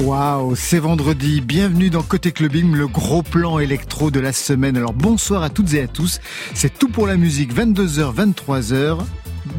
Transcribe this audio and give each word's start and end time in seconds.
Waouh, 0.00 0.56
c'est 0.56 0.80
vendredi. 0.80 1.40
Bienvenue 1.40 1.88
dans 1.88 2.02
Côté 2.02 2.32
Clubbing, 2.32 2.74
le 2.74 2.88
gros 2.88 3.22
plan 3.22 3.58
électro 3.58 4.10
de 4.10 4.18
la 4.18 4.32
semaine. 4.32 4.76
Alors 4.76 4.92
bonsoir 4.92 5.42
à 5.42 5.50
toutes 5.50 5.74
et 5.74 5.82
à 5.82 5.86
tous. 5.86 6.20
C'est 6.54 6.76
tout 6.76 6.88
pour 6.88 7.06
la 7.06 7.16
musique, 7.16 7.54
22h, 7.54 8.12
23h 8.14 8.98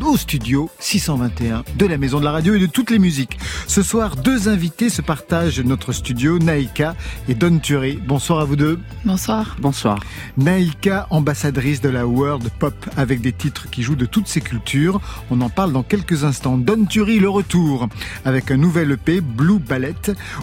au 0.02 0.18
studio 0.18 0.70
621 0.80 1.64
de 1.78 1.86
la 1.86 1.98
Maison 1.98 2.20
de 2.20 2.26
la 2.26 2.32
Radio 2.32 2.56
et 2.56 2.60
de 2.60 2.66
toutes 2.66 2.90
les 2.90 3.00
musiques. 3.00 3.38
Ce 3.68 3.82
soir, 3.84 4.16
deux 4.16 4.50
invités 4.50 4.90
se 4.90 5.02
partagent 5.02 5.60
notre 5.60 5.92
studio, 5.92 6.40
Naïka 6.40 6.96
et 7.28 7.36
Don 7.36 7.60
Turi. 7.60 8.00
Bonsoir 8.06 8.40
à 8.40 8.46
vous 8.46 8.56
deux. 8.56 8.80
Bonsoir. 9.06 9.56
Bonsoir. 9.60 10.00
Naïka, 10.38 11.08
ambassadrice 11.10 11.82
de 11.82 11.90
la 11.90 12.08
world 12.08 12.50
pop 12.60 12.74
avec 12.98 13.22
des 13.22 13.34
titres 13.34 13.70
qui 13.70 13.84
jouent 13.84 13.96
de 13.96 14.06
toutes 14.06 14.28
ces 14.28 14.42
cultures. 14.42 15.02
On 15.30 15.42
en 15.42 15.50
parle 15.50 15.74
dans 15.74 15.84
quelques 15.84 16.24
instants. 16.24 16.58
Don 16.58 16.86
Turi, 16.86 17.20
le 17.20 17.30
retour 17.30 17.88
avec 18.26 18.52
un 18.52 18.58
nouvel 18.58 18.92
EP, 18.92 19.22
Blue 19.22 19.60
Ballet, 19.60 19.94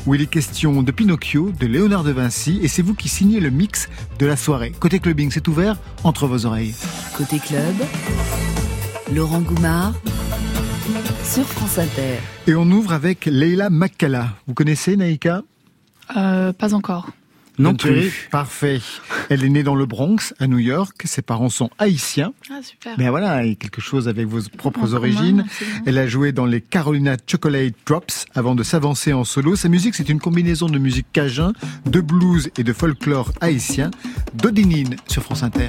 où 0.07 0.15
il 0.15 0.23
est 0.23 0.27
question 0.27 0.83
de 0.83 0.93
Pinocchio, 0.93 1.53
de 1.59 1.67
Léonard 1.67 2.05
de 2.05 2.13
Vinci 2.13 2.61
et 2.63 2.69
c'est 2.69 2.83
vous 2.83 2.95
qui 2.95 3.09
signez 3.09 3.41
le 3.41 3.51
mix 3.51 3.89
de 4.19 4.27
la 4.27 4.37
soirée. 4.37 4.73
Côté 4.79 4.99
clubbing, 5.01 5.31
c'est 5.31 5.49
ouvert 5.49 5.77
entre 6.05 6.27
vos 6.27 6.47
oreilles. 6.47 6.75
Côté 7.17 7.39
club, 7.39 7.75
Laurent 9.15 9.41
Goumard 9.41 9.95
sur 11.25 11.45
France 11.45 11.79
Inter. 11.79 12.19
Et 12.47 12.55
on 12.55 12.71
ouvre 12.71 12.93
avec 12.93 13.27
Leila 13.27 13.69
Makkala. 13.69 14.35
Vous 14.47 14.55
connaissez 14.55 14.97
Naïka? 14.97 15.43
Euh, 16.17 16.53
pas 16.53 16.75
encore. 16.75 17.11
Non 17.59 17.75
plus. 17.75 18.29
Parfait. 18.31 18.81
Elle 19.29 19.45
est 19.45 19.49
née 19.49 19.63
dans 19.63 19.75
le 19.75 19.85
Bronx, 19.85 20.33
à 20.39 20.47
New 20.47 20.59
York. 20.59 21.03
Ses 21.05 21.23
parents 21.23 21.49
sont 21.49 21.71
haïtiens. 21.79 22.33
Ah, 22.51 22.61
super. 22.63 22.95
Mais 22.99 23.09
voilà, 23.09 23.45
il 23.45 23.51
y 23.51 23.53
a 23.53 23.55
quelque 23.57 23.81
chose 23.81 24.09
avec 24.09 24.27
vos 24.27 24.41
propres 24.57 24.95
En 24.95 24.97
origines. 24.97 25.45
Elle 25.87 25.99
a 25.99 26.07
joué 26.07 26.33
dans 26.33 26.47
les 26.47 26.61
Carolina 26.61 27.17
Chocolate 27.27 27.75
Drops 27.87 28.27
avant 28.35 28.55
de 28.55 28.63
s'avancer 28.63 29.13
en 29.13 29.25
solo. 29.25 29.57
Sa 29.57 29.69
musique, 29.69 29.95
c'est 29.95 30.09
une 30.09 30.21
combinaison 30.21 30.69
de 30.69 30.79
musique 30.79 31.07
cajun, 31.13 31.53
de 31.85 32.01
blues 32.01 32.51
et 32.57 32.63
de 32.63 32.73
folklore 32.73 33.33
haïtien. 33.41 33.91
Dodinine 34.35 34.97
sur 35.07 35.23
France 35.23 35.43
Inter. 35.43 35.69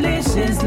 La 0.00 0.10
râle 0.10 0.22
chaise 0.22 0.58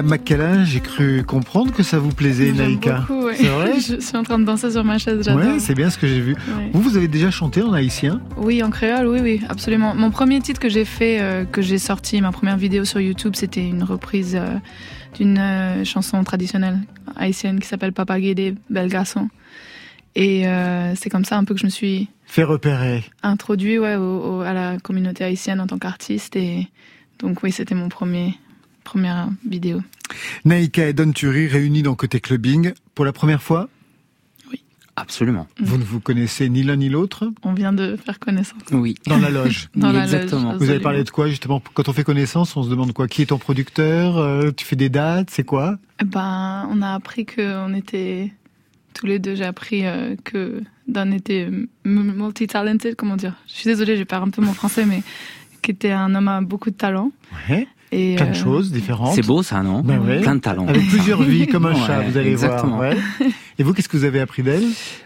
Leila 0.00 0.16
Makkala. 0.16 0.64
J'ai 0.64 0.80
cru 0.80 1.22
comprendre 1.24 1.72
que 1.72 1.82
ça 1.82 1.98
vous 1.98 2.10
plaisait, 2.12 2.52
Naïka. 2.52 3.06
ouais. 3.10 3.34
C'est 3.36 3.46
vrai 3.48 3.72
Je 3.80 4.00
suis 4.00 4.16
en 4.16 4.22
train 4.22 4.38
de 4.38 4.44
danser 4.44 4.70
sur 4.70 4.84
ma 4.84 4.98
chaise, 4.98 5.22
j'adore. 5.24 5.44
Ouais, 5.54 5.58
c'est 5.58 5.74
bien 5.74 5.90
ce 5.90 5.98
que 5.98 6.06
j'ai 6.06 6.20
vu. 6.20 6.32
Ouais. 6.34 6.70
Vous, 6.72 6.80
vous 6.82 6.96
avez 6.96 7.08
déjà 7.08 7.30
chanté 7.30 7.62
en 7.62 7.72
haïtien? 7.72 8.20
Oui, 8.36 8.62
en 8.62 8.70
créole, 8.70 9.06
oui, 9.06 9.18
oui, 9.22 9.40
absolument. 9.48 9.94
Mon 9.94 10.10
premier 10.10 10.40
titre 10.40 10.60
que 10.60 10.68
j'ai 10.68 10.84
fait, 10.84 11.20
euh, 11.20 11.44
que 11.44 11.62
j'ai 11.62 11.78
sorti, 11.78 12.20
ma 12.20 12.32
première 12.32 12.56
vidéo 12.56 12.84
sur 12.84 13.00
YouTube, 13.00 13.34
c'était 13.36 13.66
une 13.66 13.82
reprise 13.82 14.36
euh, 14.36 14.56
d'une 15.18 15.38
euh, 15.38 15.84
chanson 15.84 16.22
traditionnelle 16.24 16.78
haïtienne 17.16 17.60
qui 17.60 17.66
s'appelle 17.68 17.92
Papa 17.92 18.20
Guédé, 18.20 18.54
Bel 18.70 18.88
Garçon. 18.88 19.28
Et 20.16 20.44
c'est 20.96 21.08
comme 21.08 21.24
ça 21.24 21.38
un 21.38 21.44
peu 21.44 21.54
que 21.54 21.60
je 21.60 21.66
me 21.66 21.70
suis 21.70 22.08
Fait 22.26 22.42
repérer. 22.42 23.04
introduit 23.22 23.78
ouais, 23.78 23.94
au- 23.94 24.38
au- 24.38 24.40
à 24.40 24.52
la 24.52 24.76
communauté 24.78 25.22
haïtienne 25.22 25.60
en 25.60 25.68
tant 25.68 25.78
qu'artiste. 25.78 26.34
Et 26.34 26.66
donc 27.20 27.44
oui, 27.44 27.52
c'était 27.52 27.76
mon 27.76 27.88
premier 27.88 28.34
première 28.84 29.28
vidéo. 29.46 29.80
Naïka 30.44 30.88
et 30.88 30.92
Don 30.92 31.12
Turi 31.12 31.46
réunis 31.48 31.82
dans 31.82 31.94
Côté 31.94 32.20
Clubbing 32.20 32.72
pour 32.94 33.04
la 33.04 33.12
première 33.12 33.42
fois. 33.42 33.68
Absolument. 34.96 35.46
Vous 35.58 35.78
ne 35.78 35.84
vous 35.84 35.98
connaissez 36.00 36.50
ni 36.50 36.62
l'un 36.62 36.76
ni 36.76 36.90
l'autre 36.90 37.30
On 37.42 37.54
vient 37.54 37.72
de 37.72 37.96
faire 37.96 38.18
connaissance. 38.18 38.60
Oui. 38.72 38.96
dans 39.06 39.16
la 39.18 39.30
loge. 39.30 39.68
Dans 39.74 39.88
Oui, 39.88 39.94
la 39.94 40.00
loge, 40.04 40.14
exactement. 40.14 40.56
Vous 40.58 40.68
avez 40.68 40.80
parlé 40.80 41.04
de 41.04 41.10
quoi 41.10 41.28
justement? 41.28 41.62
Quand 41.72 41.88
on 41.88 41.92
fait 41.94 42.04
connaissance, 42.04 42.54
on 42.56 42.62
se 42.64 42.68
demande 42.68 42.92
quoi? 42.92 43.08
Qui 43.08 43.22
est 43.22 43.26
ton 43.26 43.38
producteur? 43.38 44.18
Euh, 44.18 44.50
Tu 44.54 44.66
fais 44.66 44.76
des 44.76 44.90
dates? 44.90 45.30
C'est 45.30 45.44
quoi? 45.44 45.78
Eh 46.02 46.04
Ben, 46.04 46.68
on 46.70 46.82
a 46.82 46.92
appris 46.92 47.24
qu'on 47.24 47.72
était 47.72 48.30
tous 48.92 49.06
les 49.06 49.18
deux. 49.18 49.36
J'ai 49.36 49.44
appris 49.44 49.86
euh, 49.86 50.16
que 50.22 50.60
Dan 50.86 51.14
était 51.14 51.48
multi-talented, 51.84 52.94
comment 52.96 53.16
dire? 53.16 53.36
Je 53.46 53.52
suis 53.54 53.64
désolée, 53.70 53.96
je 53.96 54.02
perds 54.04 54.24
un 54.24 54.30
peu 54.30 54.42
mon 54.42 54.52
français, 54.52 54.84
mais 54.84 55.02
qui 55.62 55.70
était 55.70 55.92
un 55.92 56.14
homme 56.14 56.28
à 56.28 56.42
beaucoup 56.42 56.70
de 56.70 56.76
talent. 56.76 57.10
Ouais. 57.48 57.66
Et, 57.92 58.14
Plein 58.16 58.26
de 58.26 58.30
euh, 58.30 58.34
choses 58.34 58.70
différentes. 58.70 59.14
C'est 59.14 59.26
beau 59.26 59.42
ça, 59.42 59.62
non 59.62 59.80
Ben 59.82 59.98
ouais. 60.00 60.20
Plein 60.20 60.36
de 60.36 60.40
talents. 60.40 60.66
Avec 60.68 60.86
plusieurs 60.88 61.22
vies, 61.22 61.46
comme 61.48 61.66
un 61.66 61.74
chat, 61.86 61.98
Ouais, 61.98 62.08
vous 62.10 62.16
allez 62.18 62.30
exactement. 62.30 62.76
voir. 62.76 62.90
ouais. 62.92 62.96
Et 63.58 63.62
vous, 63.64 63.72
qu'est-ce 63.74 63.88
que 63.88 63.96
vous 63.96 64.04
avez 64.04 64.20
appris 64.20 64.42
d'elle? 64.44 64.64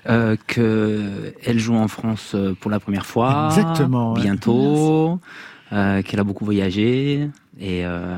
Euh, 0.08 0.36
que 0.46 1.32
elle 1.44 1.58
joue 1.58 1.74
en 1.76 1.88
France 1.88 2.32
euh, 2.34 2.54
pour 2.60 2.70
la 2.70 2.80
première 2.80 3.06
fois. 3.06 3.48
Exactement, 3.56 4.12
ouais. 4.14 4.20
Bientôt. 4.20 5.18
euh, 5.72 6.02
qu'elle 6.02 6.20
a 6.20 6.24
beaucoup 6.24 6.44
voyagé 6.44 7.28
et 7.60 7.84
euh, 7.84 8.16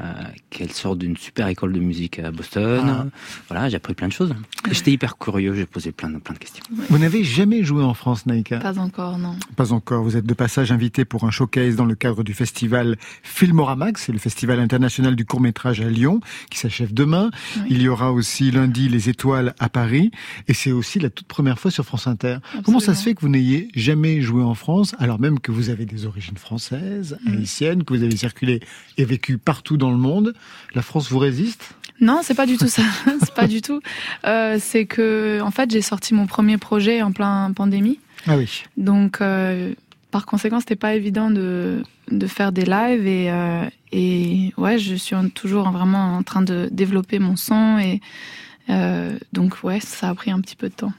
qu'elle 0.50 0.72
sort 0.72 0.96
d'une 0.96 1.16
super 1.16 1.48
école 1.48 1.72
de 1.72 1.80
musique 1.80 2.18
à 2.18 2.30
Boston. 2.30 2.84
Ah. 2.86 3.06
Voilà, 3.48 3.68
j'ai 3.68 3.76
appris 3.76 3.94
plein 3.94 4.08
de 4.08 4.12
choses. 4.12 4.34
J'étais 4.70 4.92
hyper 4.92 5.18
curieux, 5.18 5.54
j'ai 5.54 5.66
posé 5.66 5.92
plein 5.92 6.08
de, 6.10 6.18
plein 6.18 6.34
de 6.34 6.38
questions. 6.38 6.64
Vous 6.88 6.98
n'avez 6.98 7.22
jamais 7.22 7.62
joué 7.62 7.82
en 7.82 7.94
France, 7.94 8.26
Naïka? 8.26 8.58
Pas 8.58 8.78
encore, 8.78 9.18
non. 9.18 9.36
Pas 9.54 9.72
encore. 9.72 10.02
Vous 10.02 10.16
êtes 10.16 10.26
de 10.26 10.34
passage 10.34 10.72
invité 10.72 11.04
pour 11.04 11.24
un 11.24 11.30
showcase 11.30 11.76
dans 11.76 11.84
le 11.84 11.94
cadre 11.94 12.22
du 12.24 12.34
festival 12.34 12.96
Filmoramax, 13.22 14.04
c'est 14.06 14.12
le 14.12 14.18
festival 14.18 14.58
international 14.60 15.16
du 15.16 15.24
court-métrage 15.24 15.80
à 15.80 15.88
Lyon, 15.88 16.20
qui 16.50 16.58
s'achève 16.58 16.94
demain. 16.94 17.30
Oui. 17.56 17.62
Il 17.70 17.82
y 17.82 17.88
aura 17.88 18.12
aussi 18.12 18.50
lundi 18.50 18.88
Les 18.88 19.08
Étoiles 19.08 19.54
à 19.58 19.68
Paris, 19.68 20.10
et 20.48 20.54
c'est 20.54 20.72
aussi 20.72 20.98
la 20.98 21.10
toute 21.10 21.26
première 21.26 21.58
fois 21.58 21.70
sur 21.70 21.84
France 21.84 22.06
Inter. 22.06 22.38
Comment 22.64 22.80
ça 22.80 22.94
se 22.94 23.02
fait 23.02 23.14
que 23.14 23.20
vous 23.20 23.28
n'ayez 23.28 23.68
jamais 23.74 24.20
joué 24.22 24.42
en 24.42 24.54
France, 24.54 24.94
alors 24.98 25.20
même 25.20 25.38
que 25.40 25.52
vous 25.52 25.68
avez 25.70 25.84
des 25.84 26.06
origines 26.06 26.36
françaises, 26.38 27.18
Mm. 27.24 27.32
haïtiennes, 27.38 27.84
que 27.84 27.94
vous 27.94 28.02
avez 28.02 28.16
circulé 28.16 28.60
et 28.96 29.04
vécu 29.04 29.25
partout 29.34 29.76
dans 29.76 29.90
le 29.90 29.96
monde 29.96 30.34
La 30.74 30.82
France 30.82 31.10
vous 31.10 31.18
résiste? 31.18 31.74
Non, 32.00 32.20
c'est 32.22 32.34
pas 32.34 32.46
du 32.46 32.58
tout 32.58 32.68
ça. 32.68 32.82
c'est 33.20 33.34
pas 33.34 33.46
du 33.46 33.62
tout. 33.62 33.80
Euh, 34.26 34.58
c'est 34.60 34.86
que, 34.86 35.40
en 35.42 35.50
fait, 35.50 35.70
j'ai 35.70 35.82
sorti 35.82 36.14
mon 36.14 36.26
premier 36.26 36.58
projet 36.58 37.02
en 37.02 37.12
plein 37.12 37.52
pandémie. 37.52 37.98
Ah 38.26 38.36
oui. 38.36 38.64
Donc, 38.76 39.20
euh, 39.20 39.74
par 40.10 40.26
conséquent, 40.26 40.60
c'était 40.60 40.76
pas 40.76 40.94
évident 40.94 41.30
de, 41.30 41.82
de 42.10 42.26
faire 42.26 42.52
des 42.52 42.64
lives 42.64 43.06
et, 43.06 43.30
euh, 43.30 43.64
et 43.92 44.52
ouais, 44.56 44.78
je 44.78 44.94
suis 44.94 45.16
toujours 45.34 45.70
vraiment 45.70 46.16
en 46.16 46.22
train 46.22 46.42
de 46.42 46.68
développer 46.70 47.18
mon 47.18 47.36
son 47.36 47.78
et 47.78 48.00
euh, 48.68 49.18
donc 49.32 49.58
ouais, 49.62 49.80
ça 49.80 50.08
a 50.08 50.14
pris 50.14 50.30
un 50.30 50.40
petit 50.40 50.56
peu 50.56 50.68
de 50.68 50.74
temps. 50.74 50.92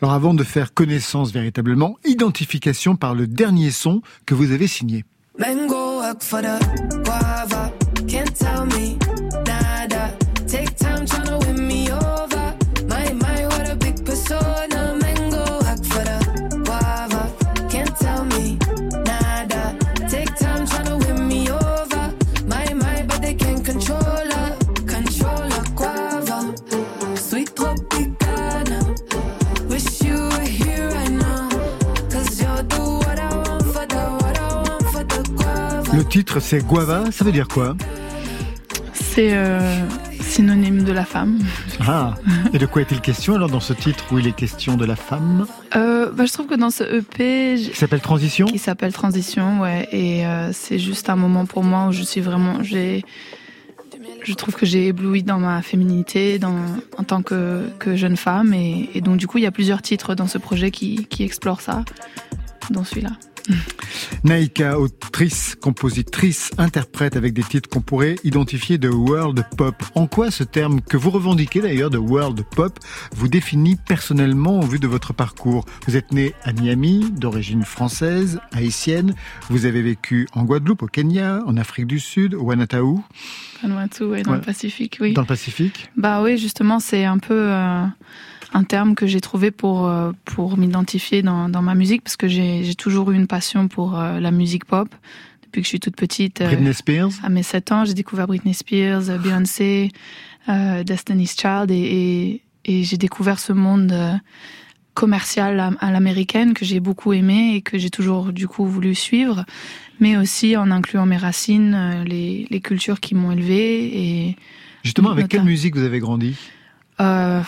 Alors 0.00 0.14
avant 0.14 0.34
de 0.34 0.44
faire 0.44 0.72
connaissance 0.72 1.32
véritablement, 1.32 1.96
identification 2.04 2.96
par 2.96 3.14
le 3.14 3.26
dernier 3.26 3.70
son 3.70 4.02
que 4.26 4.34
vous 4.34 4.52
avez 4.52 4.66
signé. 4.66 5.04
Mango 5.36 5.98
work 5.98 6.20
for 6.22 6.42
the 6.42 6.58
guava. 7.04 7.72
Can't 8.08 8.34
tell 8.36 8.66
me 8.66 8.98
nada. 9.46 10.16
Take 10.48 10.76
time 10.76 11.06
tryna 11.06 11.38
win 11.46 11.66
me 11.68 11.90
over. 11.90 11.99
Titre 36.10 36.40
c'est 36.40 36.58
Guava, 36.58 37.04
ça 37.12 37.24
veut 37.24 37.30
dire 37.30 37.46
quoi 37.46 37.76
C'est 38.92 39.32
euh, 39.32 39.60
synonyme 40.20 40.82
de 40.82 40.90
la 40.90 41.04
femme. 41.04 41.38
Ah 41.86 42.14
Et 42.52 42.58
de 42.58 42.66
quoi 42.66 42.82
est-il 42.82 43.00
question 43.00 43.36
alors 43.36 43.48
dans 43.48 43.60
ce 43.60 43.72
titre 43.72 44.04
où 44.10 44.18
il 44.18 44.26
est 44.26 44.34
question 44.34 44.76
de 44.76 44.84
la 44.84 44.96
femme 44.96 45.46
Euh, 45.76 46.10
bah, 46.10 46.24
je 46.26 46.32
trouve 46.32 46.48
que 46.48 46.56
dans 46.56 46.70
ce 46.70 46.82
EP, 46.82 47.54
Qui 47.56 47.76
s'appelle 47.76 48.00
Transition 48.00 48.46
qui 48.46 48.58
s'appelle 48.58 48.92
Transition, 48.92 49.60
ouais, 49.60 49.88
et 49.92 50.26
euh, 50.26 50.50
c'est 50.52 50.80
juste 50.80 51.08
un 51.10 51.16
moment 51.16 51.46
pour 51.46 51.62
moi 51.62 51.86
où 51.86 51.92
je 51.92 52.02
suis 52.02 52.20
vraiment, 52.20 52.60
j'ai, 52.64 53.04
je 54.24 54.34
trouve 54.34 54.56
que 54.56 54.66
j'ai 54.66 54.88
ébloui 54.88 55.22
dans 55.22 55.38
ma 55.38 55.62
féminité, 55.62 56.40
dans, 56.40 56.56
en 56.98 57.04
tant 57.04 57.22
que, 57.22 57.62
que 57.78 57.94
jeune 57.94 58.16
femme, 58.16 58.52
et, 58.52 58.90
et 58.94 59.00
donc 59.00 59.16
du 59.16 59.28
coup 59.28 59.38
il 59.38 59.44
y 59.44 59.46
a 59.46 59.52
plusieurs 59.52 59.80
titres 59.80 60.16
dans 60.16 60.26
ce 60.26 60.38
projet 60.38 60.72
qui, 60.72 61.06
qui 61.06 61.22
explorent 61.22 61.60
ça, 61.60 61.84
dont 62.70 62.82
celui-là. 62.82 63.10
Naïka, 64.24 64.78
autrice, 64.78 65.56
compositrice, 65.60 66.50
interprète 66.58 67.16
avec 67.16 67.32
des 67.32 67.42
titres 67.42 67.68
qu'on 67.68 67.80
pourrait 67.80 68.16
identifier 68.24 68.76
de 68.78 68.88
world 68.88 69.42
pop. 69.56 69.74
En 69.94 70.06
quoi 70.06 70.30
ce 70.30 70.44
terme 70.44 70.80
que 70.80 70.96
vous 70.96 71.10
revendiquez 71.10 71.60
d'ailleurs 71.60 71.90
de 71.90 71.98
world 71.98 72.42
pop 72.54 72.78
vous 73.14 73.28
définit 73.28 73.76
personnellement 73.76 74.60
au 74.60 74.66
vu 74.66 74.78
de 74.78 74.86
votre 74.86 75.12
parcours? 75.12 75.64
Vous 75.86 75.96
êtes 75.96 76.12
né 76.12 76.34
à 76.44 76.52
Miami, 76.52 77.10
d'origine 77.12 77.64
française, 77.64 78.40
haïtienne. 78.52 79.14
Vous 79.48 79.64
avez 79.64 79.82
vécu 79.82 80.26
en 80.32 80.44
Guadeloupe, 80.44 80.82
au 80.82 80.86
Kenya, 80.86 81.40
en 81.46 81.56
Afrique 81.56 81.86
du 81.86 81.98
Sud, 82.00 82.34
au 82.34 82.42
Wanataou, 82.42 83.02
Vanuatu, 83.62 84.04
ouais, 84.04 84.22
dans 84.22 84.32
Ouais. 84.32 84.38
le 84.38 84.42
Pacifique, 84.42 84.98
oui. 85.00 85.12
dans 85.12 85.20
le 85.22 85.26
Pacifique? 85.26 85.90
Bah 85.96 86.22
oui, 86.22 86.38
justement, 86.38 86.80
c'est 86.80 87.04
un 87.04 87.18
peu 87.18 87.34
euh, 87.38 87.84
un 88.52 88.64
terme 88.64 88.94
que 88.94 89.06
j'ai 89.06 89.20
trouvé 89.20 89.50
pour, 89.50 89.86
euh, 89.86 90.12
pour 90.24 90.56
m'identifier 90.56 91.22
dans, 91.22 91.48
dans 91.48 91.62
ma 91.62 91.74
musique, 91.74 92.02
parce 92.02 92.16
que 92.16 92.28
j'ai 92.28 92.64
j'ai 92.64 92.74
toujours 92.74 93.10
eu 93.10 93.16
une 93.16 93.26
passion 93.26 93.68
pour 93.68 93.98
euh, 93.98 94.20
la 94.20 94.30
musique 94.30 94.64
pop. 94.64 94.88
Depuis 95.44 95.62
que 95.62 95.64
je 95.64 95.70
suis 95.70 95.80
toute 95.80 95.96
petite, 95.96 96.40
euh, 96.40 96.46
Britney 96.46 96.74
Spears. 96.74 97.10
à 97.22 97.28
mes 97.28 97.42
7 97.42 97.72
ans, 97.72 97.84
j'ai 97.84 97.94
découvert 97.94 98.26
Britney 98.26 98.54
Spears, 98.54 99.18
Beyoncé, 99.18 99.90
euh, 100.48 100.84
Destiny's 100.84 101.36
Child, 101.36 101.70
et, 101.70 101.74
et, 101.74 102.42
et 102.64 102.84
j'ai 102.84 102.96
découvert 102.96 103.38
ce 103.38 103.52
monde 103.52 104.20
commercial 104.94 105.74
à, 105.80 105.90
l'américaine 105.90 106.52
que 106.52 106.64
j'ai 106.64 106.78
beaucoup 106.78 107.12
aimé 107.12 107.54
et 107.54 107.62
que 107.62 107.78
j'ai 107.78 107.90
toujours 107.90 108.32
du 108.32 108.46
coup 108.46 108.66
voulu 108.66 108.94
suivre, 108.94 109.44
mais 109.98 110.16
aussi 110.16 110.56
en 110.56 110.70
incluant 110.70 111.06
mes 111.06 111.16
racines, 111.16 112.04
les, 112.06 112.46
les 112.50 112.60
cultures 112.60 113.00
qui 113.00 113.14
m'ont 113.14 113.32
élevée 113.32 114.26
et 114.28 114.36
Justement, 114.82 115.10
avec 115.10 115.28
quelle 115.28 115.44
musique 115.44 115.76
vous 115.76 115.84
avez 115.84 115.98
grandi? 115.98 116.36
Euh, 117.00 117.42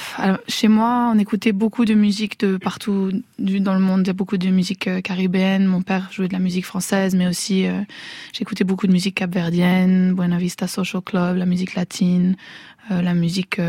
chez 0.49 0.69
moi, 0.69 1.13
on 1.15 1.19
écoutait 1.19 1.53
beaucoup 1.53 1.85
de 1.85 1.95
musique 1.95 2.41
de 2.41 2.57
partout 2.57 3.11
dans 3.39 3.75
le 3.75 3.81
monde. 3.81 4.01
Il 4.05 4.07
y 4.07 4.11
a 4.11 4.15
beaucoup 4.15 4.39
de 4.39 4.49
musique 4.49 4.89
euh, 4.89 5.01
caribéenne. 5.01 5.67
Mon 5.67 5.83
père 5.83 6.09
jouait 6.11 6.29
de 6.29 6.33
la 6.33 6.39
musique 6.39 6.65
française, 6.65 7.15
mais 7.15 7.27
aussi 7.27 7.67
euh, 7.67 7.83
j'écoutais 8.33 8.65
beaucoup 8.65 8.87
de 8.87 8.93
musique 8.93 9.17
capverdienne, 9.17 10.15
Buena 10.15 10.39
Vista 10.39 10.67
Social 10.67 11.03
Club, 11.03 11.37
la 11.37 11.47
musique 11.47 11.75
latine, 11.75 12.37
la 12.91 13.15
musique 13.15 13.61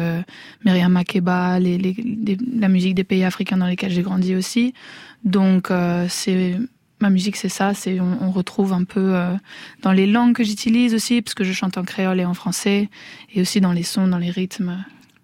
Myriam 0.65 0.91
Makeba, 0.91 1.59
la 1.59 2.67
musique 2.67 2.95
des 2.95 3.03
pays 3.03 3.23
africains 3.23 3.57
dans 3.57 3.67
lesquels 3.67 3.91
j'ai 3.91 4.01
grandi 4.01 4.35
aussi. 4.35 4.73
Donc, 5.23 5.69
ma 5.69 7.09
musique, 7.09 7.35
c'est 7.35 7.47
ça. 7.47 7.73
On, 7.87 8.25
on 8.25 8.31
retrouve 8.31 8.73
un 8.73 8.83
peu 8.83 9.15
dans 9.83 9.91
les 9.91 10.07
langues 10.07 10.33
que 10.33 10.43
j'utilise 10.43 10.95
aussi, 10.95 11.21
parce 11.21 11.35
que 11.35 11.43
je 11.43 11.53
chante 11.53 11.77
en 11.77 11.83
créole 11.83 12.19
et 12.19 12.25
en 12.25 12.33
français, 12.33 12.89
et 13.33 13.41
aussi 13.41 13.61
dans 13.61 13.71
les 13.71 13.83
sons, 13.83 14.07
dans 14.07 14.17
les 14.17 14.31
rythmes. 14.31 14.83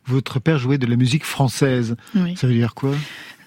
Votre 0.10 0.40
père 0.40 0.58
jouait 0.58 0.80
de 0.80 0.88
la 0.88 0.96
musique 0.96 1.24
française. 1.24 1.96
Oui. 2.16 2.36
Ça 2.36 2.48
veut 2.48 2.54
dire 2.54 2.74
quoi? 2.74 2.96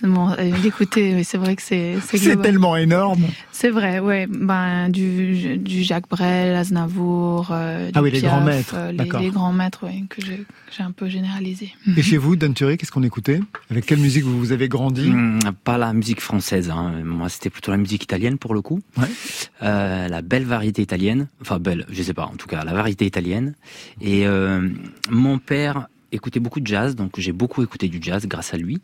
Bon, 0.03 0.31
euh, 0.31 0.51
d'écouter, 0.63 1.15
oui, 1.15 1.25
c'est 1.25 1.39
vrai 1.39 1.57
que 1.57 1.63
c'est 1.63 1.97
c'est 2.05 2.41
tellement 2.41 2.77
énorme. 2.77 3.25
C'est 3.53 3.71
vrai, 3.71 4.01
ouais. 4.01 4.27
Ben 4.29 4.89
du 4.89 5.59
du 5.59 5.83
Jacques 5.83 6.09
Brel, 6.09 6.57
Aznavour, 6.57 7.49
euh, 7.53 7.87
du 7.87 7.93
Ah 7.95 8.03
oui, 8.03 8.11
les 8.11 8.21
grands 8.21 8.41
maîtres, 8.41 8.75
euh, 8.77 8.93
les, 8.93 9.31
grands 9.31 9.53
maîtres, 9.53 9.85
ouais, 9.85 10.03
que 10.09 10.21
j'ai 10.23 10.83
un 10.83 10.91
peu 10.91 11.09
généralisé. 11.09 11.73
Et 11.97 12.03
chez 12.03 12.17
vous, 12.17 12.35
Dan 12.35 12.55
qu'est-ce 12.55 12.91
qu'on 12.91 13.03
écoutait? 13.03 13.41
Avec 13.71 13.87
quelle 13.87 14.01
musique 14.01 14.25
vous, 14.25 14.39
vous 14.39 14.53
avez 14.53 14.69
grandi? 14.69 15.09
Hum, 15.09 15.39
pas 15.65 15.79
la 15.79 15.93
musique 15.93 16.21
française. 16.21 16.71
Hein. 16.71 17.03
Moi, 17.05 17.29
c'était 17.29 17.51
plutôt 17.51 17.71
la 17.71 17.77
musique 17.77 18.03
italienne 18.03 18.39
pour 18.39 18.55
le 18.55 18.63
coup. 18.63 18.81
Ouais. 18.97 19.07
Euh, 19.63 20.09
la 20.09 20.23
belle 20.23 20.45
variété 20.45 20.83
italienne. 20.83 21.29
Enfin, 21.41 21.59
belle, 21.59 21.87
je 21.91 22.03
sais 22.03 22.15
pas. 22.15 22.25
En 22.25 22.37
tout 22.37 22.49
cas, 22.49 22.65
la 22.65 22.73
variété 22.73 23.07
italienne. 23.07 23.55
Et 24.01 24.27
euh, 24.27 24.69
mon 25.11 25.39
père 25.39 25.89
écoutait 26.13 26.41
beaucoup 26.41 26.61
de 26.61 26.67
jazz, 26.67 26.95
donc 26.95 27.19
j'ai 27.19 27.33
beaucoup 27.33 27.63
écouté 27.63 27.89
du 27.89 27.99
jazz 28.01 28.27
grâce 28.27 28.55
à 28.55 28.57
lui. 28.57 28.81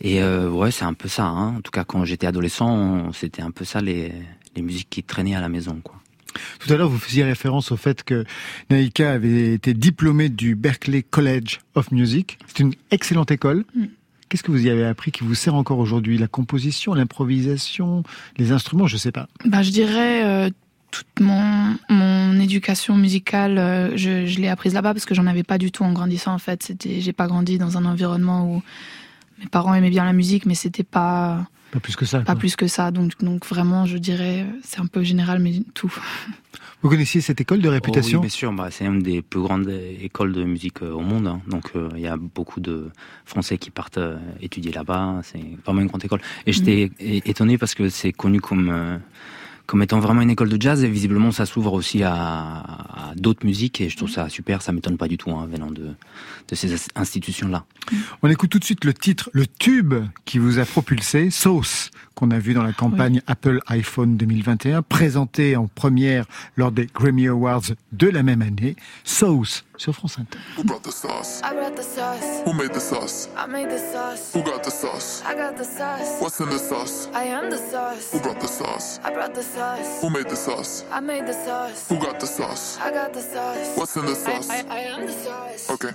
Et 0.00 0.22
euh, 0.22 0.50
ouais, 0.50 0.70
c'est 0.70 0.84
un 0.84 0.94
peu 0.94 1.08
ça. 1.08 1.24
Hein. 1.24 1.56
En 1.56 1.60
tout 1.60 1.70
cas, 1.70 1.84
quand 1.84 2.04
j'étais 2.04 2.26
adolescent, 2.26 3.12
c'était 3.12 3.42
un 3.42 3.50
peu 3.50 3.64
ça 3.64 3.80
les, 3.80 4.12
les 4.56 4.62
musiques 4.62 4.90
qui 4.90 5.02
traînaient 5.02 5.36
à 5.36 5.40
la 5.40 5.48
maison, 5.48 5.80
quoi. 5.82 5.96
Tout 6.58 6.72
à 6.72 6.76
l'heure, 6.76 6.88
vous 6.88 6.98
faisiez 6.98 7.24
référence 7.24 7.72
au 7.72 7.76
fait 7.76 8.04
que 8.04 8.24
Naïka 8.70 9.12
avait 9.12 9.52
été 9.52 9.74
diplômée 9.74 10.30
du 10.30 10.54
Berklee 10.54 11.02
College 11.02 11.60
of 11.74 11.90
Music. 11.90 12.38
C'est 12.46 12.60
une 12.60 12.72
excellente 12.90 13.30
école. 13.30 13.64
Mm. 13.74 13.84
Qu'est-ce 14.28 14.42
que 14.42 14.50
vous 14.50 14.66
y 14.66 14.70
avez 14.70 14.84
appris 14.84 15.12
qui 15.12 15.24
vous 15.24 15.34
sert 15.34 15.54
encore 15.54 15.78
aujourd'hui? 15.78 16.16
La 16.16 16.28
composition, 16.28 16.94
l'improvisation, 16.94 18.02
les 18.38 18.50
instruments, 18.50 18.86
je 18.86 18.96
sais 18.96 19.12
pas. 19.12 19.28
Ben, 19.44 19.62
je 19.62 19.70
dirais 19.70 20.24
euh, 20.24 20.50
toute 20.92 21.18
mon 21.20 21.74
mon 21.90 22.38
éducation 22.38 22.96
musicale, 22.96 23.58
euh, 23.58 23.96
je, 23.96 24.26
je 24.26 24.38
l'ai 24.40 24.48
apprise 24.48 24.72
là-bas 24.74 24.92
parce 24.94 25.04
que 25.06 25.14
j'en 25.16 25.26
avais 25.26 25.42
pas 25.42 25.58
du 25.58 25.72
tout 25.72 25.82
en 25.82 25.92
grandissant 25.92 26.32
en 26.34 26.38
fait. 26.38 26.62
C'était, 26.62 27.00
j'ai 27.00 27.12
pas 27.12 27.26
grandi 27.26 27.58
dans 27.58 27.76
un 27.78 27.84
environnement 27.84 28.46
où 28.46 28.62
mes 29.40 29.46
parents 29.46 29.74
aimaient 29.74 29.90
bien 29.90 30.04
la 30.04 30.12
musique, 30.12 30.46
mais 30.46 30.54
c'était 30.54 30.84
pas 30.84 31.44
Pas 31.72 31.80
plus 31.80 31.96
que 31.96 32.04
ça. 32.04 32.18
pas 32.20 32.24
quoi. 32.26 32.34
plus 32.36 32.54
que 32.54 32.68
ça. 32.68 32.92
Donc 32.92 33.18
donc 33.20 33.44
vraiment, 33.46 33.86
je 33.86 33.98
dirais, 33.98 34.46
c'est 34.62 34.78
un 34.80 34.86
peu 34.86 35.02
général, 35.02 35.40
mais 35.40 35.54
tout. 35.74 35.92
Vous 36.82 36.88
connaissiez 36.90 37.20
cette 37.20 37.40
école 37.40 37.60
de 37.60 37.68
Oh 37.68 37.72
réputation? 37.72 38.18
oui, 38.18 38.22
bien 38.22 38.28
sûr. 38.30 38.52
Bah, 38.52 38.68
c'est 38.72 38.84
une 38.84 39.02
des 39.04 39.22
plus 39.22 39.40
grandes 39.40 39.68
écoles 40.00 40.32
de 40.32 40.42
musique 40.42 40.82
euh, 40.82 40.90
au 40.92 41.00
monde. 41.00 41.28
hein. 41.28 41.40
Donc, 41.46 41.70
euh, 41.76 41.88
il 41.94 42.00
y 42.00 42.08
a 42.08 42.16
beaucoup 42.16 42.58
de 42.60 42.90
Français 43.24 43.56
qui 43.56 43.70
partent 43.70 43.98
euh, 43.98 44.18
étudier 44.40 44.72
là-bas. 44.72 45.20
C'est 45.22 45.40
vraiment 45.64 45.80
une 45.80 45.86
grande 45.86 46.04
école. 46.04 46.20
Et 46.44 46.52
j'étais 46.52 46.90
é- 46.98 47.22
étonné 47.30 47.56
parce 47.56 47.76
que 47.76 47.88
c'est 47.88 48.10
connu 48.10 48.40
comme 48.40 48.68
euh, 48.68 48.98
comme 49.72 49.80
étant 49.80 50.00
vraiment 50.00 50.20
une 50.20 50.28
école 50.28 50.50
de 50.50 50.60
jazz. 50.60 50.84
Et 50.84 50.88
visiblement, 50.88 51.32
ça 51.32 51.46
s'ouvre 51.46 51.72
aussi 51.72 52.02
à, 52.02 52.12
à 52.12 53.14
d'autres 53.16 53.46
musiques 53.46 53.80
et 53.80 53.88
je 53.88 53.96
trouve 53.96 54.10
ça 54.10 54.28
super. 54.28 54.60
Ça 54.60 54.70
m'étonne 54.70 54.98
pas 54.98 55.08
du 55.08 55.16
tout 55.16 55.30
hein, 55.30 55.48
venant 55.50 55.70
de, 55.70 55.94
de 56.48 56.54
ces 56.54 56.74
institutions-là. 56.94 57.64
On 58.22 58.28
écoute 58.28 58.50
tout 58.50 58.58
de 58.58 58.64
suite 58.64 58.84
le 58.84 58.92
titre, 58.92 59.30
le 59.32 59.46
tube 59.46 59.94
qui 60.26 60.36
vous 60.36 60.58
a 60.58 60.66
propulsé, 60.66 61.30
Sauce, 61.30 61.90
qu'on 62.14 62.30
a 62.30 62.38
vu 62.38 62.54
dans 62.54 62.62
la 62.62 62.72
campagne 62.72 63.20
Apple 63.26 63.60
iPhone 63.68 64.16
2021, 64.16 64.82
présenté 64.82 65.56
en 65.56 65.66
première 65.66 66.26
lors 66.56 66.72
des 66.72 66.86
Grammy 66.86 67.28
Awards 67.28 67.62
de 67.92 68.08
la 68.08 68.22
même 68.22 68.42
année. 68.42 68.76
Sauce 69.04 69.64
sur 69.76 69.94
France 69.94 70.18
Inter. 70.18 70.38
Who 70.56 70.64
brought 70.64 70.82
the 70.82 70.92
sauce? 70.92 71.40
I 71.42 71.54
brought 71.54 71.74
the 71.74 71.82
sauce. 71.82 72.42
Who 72.46 72.52
made 72.52 72.72
the 72.72 72.80
sauce? 72.80 73.28
I 73.36 73.50
made 73.50 73.68
the 73.68 73.78
sauce. 73.78 74.32
Who 74.34 74.42
got 74.42 74.62
the 74.62 74.70
sauce? 74.70 75.22
I 75.26 75.34
got 75.34 75.56
the 75.56 75.64
sauce. 75.64 76.20
What's 76.20 76.40
in 76.40 76.46
the 76.46 76.58
sauce? 76.58 77.08
I 77.14 77.24
am 77.24 77.50
the 77.50 77.58
sauce. 77.58 78.12
Who 78.12 78.20
brought 78.20 78.40
the 78.40 78.48
sauce? 78.48 79.00
I 79.04 79.12
brought 79.12 79.34
the 79.34 79.42
sauce. 79.42 80.02
Who 80.02 80.10
made 80.10 80.28
the 80.28 80.36
sauce? 80.36 80.84
I 80.92 81.00
made 81.00 81.26
the 81.26 81.34
sauce. 81.34 81.88
Who 81.88 81.98
got 81.98 82.20
the 82.20 82.26
sauce? 82.26 82.78
I 82.80 82.90
got 82.92 83.12
the 83.12 83.22
sauce. 83.22 83.76
What's 83.76 83.96
in 83.96 84.06
the 84.06 84.12
I, 84.12 84.14
sauce? 84.14 84.50
I, 84.50 84.64
I 84.68 84.78
am 84.80 85.06
the 85.06 85.12
sauce. 85.12 85.70
Okay. 85.70 85.92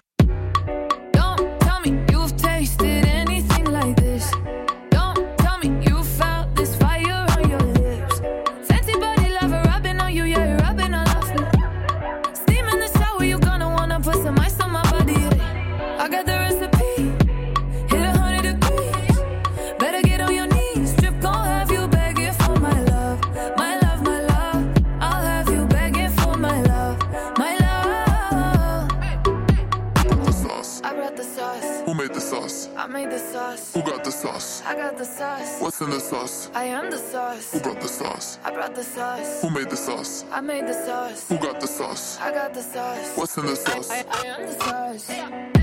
Sauce. 37.41 37.53
Who 37.53 37.59
brought 37.59 37.81
the 37.81 37.87
sauce? 37.87 38.39
I 38.43 38.51
brought 38.51 38.75
the 38.75 38.83
sauce. 38.83 39.41
Who 39.41 39.49
made 39.49 39.69
the 39.69 39.77
sauce? 39.77 40.25
I 40.31 40.41
made 40.41 40.67
the 40.67 40.73
sauce. 40.73 41.29
Who 41.29 41.37
got 41.37 41.59
the 41.59 41.67
sauce? 41.67 42.19
I 42.19 42.31
got 42.31 42.53
the 42.53 42.61
sauce. 42.61 43.17
What's 43.17 43.37
in 43.37 43.45
the 43.45 43.55
sauce? 43.55 43.89
I, 43.89 44.05
I 44.09 44.25
am 44.25 44.45
the 44.47 44.53
sauce. 44.53 45.56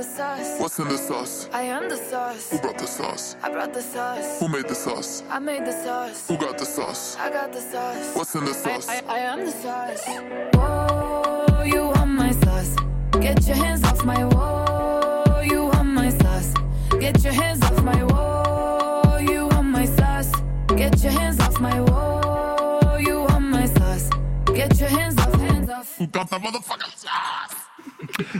The 0.00 0.06
sauce. 0.06 0.58
What's 0.58 0.78
in 0.78 0.88
the 0.88 0.96
sauce? 0.96 1.48
I 1.52 1.62
am 1.62 1.88
the 1.90 1.96
sauce. 1.96 2.50
Who 2.50 2.58
brought 2.58 2.78
the 2.78 2.86
sauce? 2.86 3.36
I 3.42 3.50
brought 3.50 3.74
the 3.74 3.82
sauce. 3.82 4.40
Who 4.40 4.48
made 4.48 4.66
the 4.66 4.74
sauce? 4.74 5.22
I 5.28 5.38
made 5.38 5.66
the 5.66 5.72
sauce. 5.72 6.26
Who 6.26 6.38
got 6.38 6.56
the 6.56 6.64
sauce? 6.64 7.16
I 7.18 7.28
got 7.30 7.52
the 7.52 7.60
sauce. 7.60 8.16
What's 8.16 8.34
in 8.34 8.46
the 8.46 8.54
sauce? 8.54 8.88
I, 8.88 9.02
I 9.06 9.18
am 9.18 9.44
the 9.44 9.50
sauce. 9.50 10.04
Whoa, 10.54 11.62
you 11.64 11.82
want 11.88 12.12
my 12.12 12.32
sauce? 12.32 12.76
Get 13.20 13.46
your 13.46 13.56
hands 13.56 13.84
off 13.84 14.02
my 14.02 14.24
whoa. 14.24 15.42
You 15.42 15.64
want 15.66 15.88
my 15.88 16.08
sauce? 16.08 16.54
Get 16.98 17.22
your 17.22 17.34
hands 17.34 17.62
off 17.62 17.82
my 17.82 18.02
whoa. 18.02 19.18
You 19.18 19.48
want 19.48 19.68
my 19.68 19.84
sauce? 19.84 20.32
Get 20.76 21.02
your 21.02 21.12
hands 21.12 21.40
off 21.40 21.60
my 21.60 21.78
whoa. 21.78 22.96
You 22.96 23.20
want 23.28 23.44
my 23.44 23.66
sauce? 23.66 24.08
Get 24.46 24.80
your 24.80 24.88
hands 24.88 25.18
off, 25.18 25.34
hands 25.34 25.68
off. 25.68 25.98
Who 25.98 26.06
got 26.06 26.30
the 26.30 26.38
motherfucking 26.38 26.96
sauce? 26.96 27.59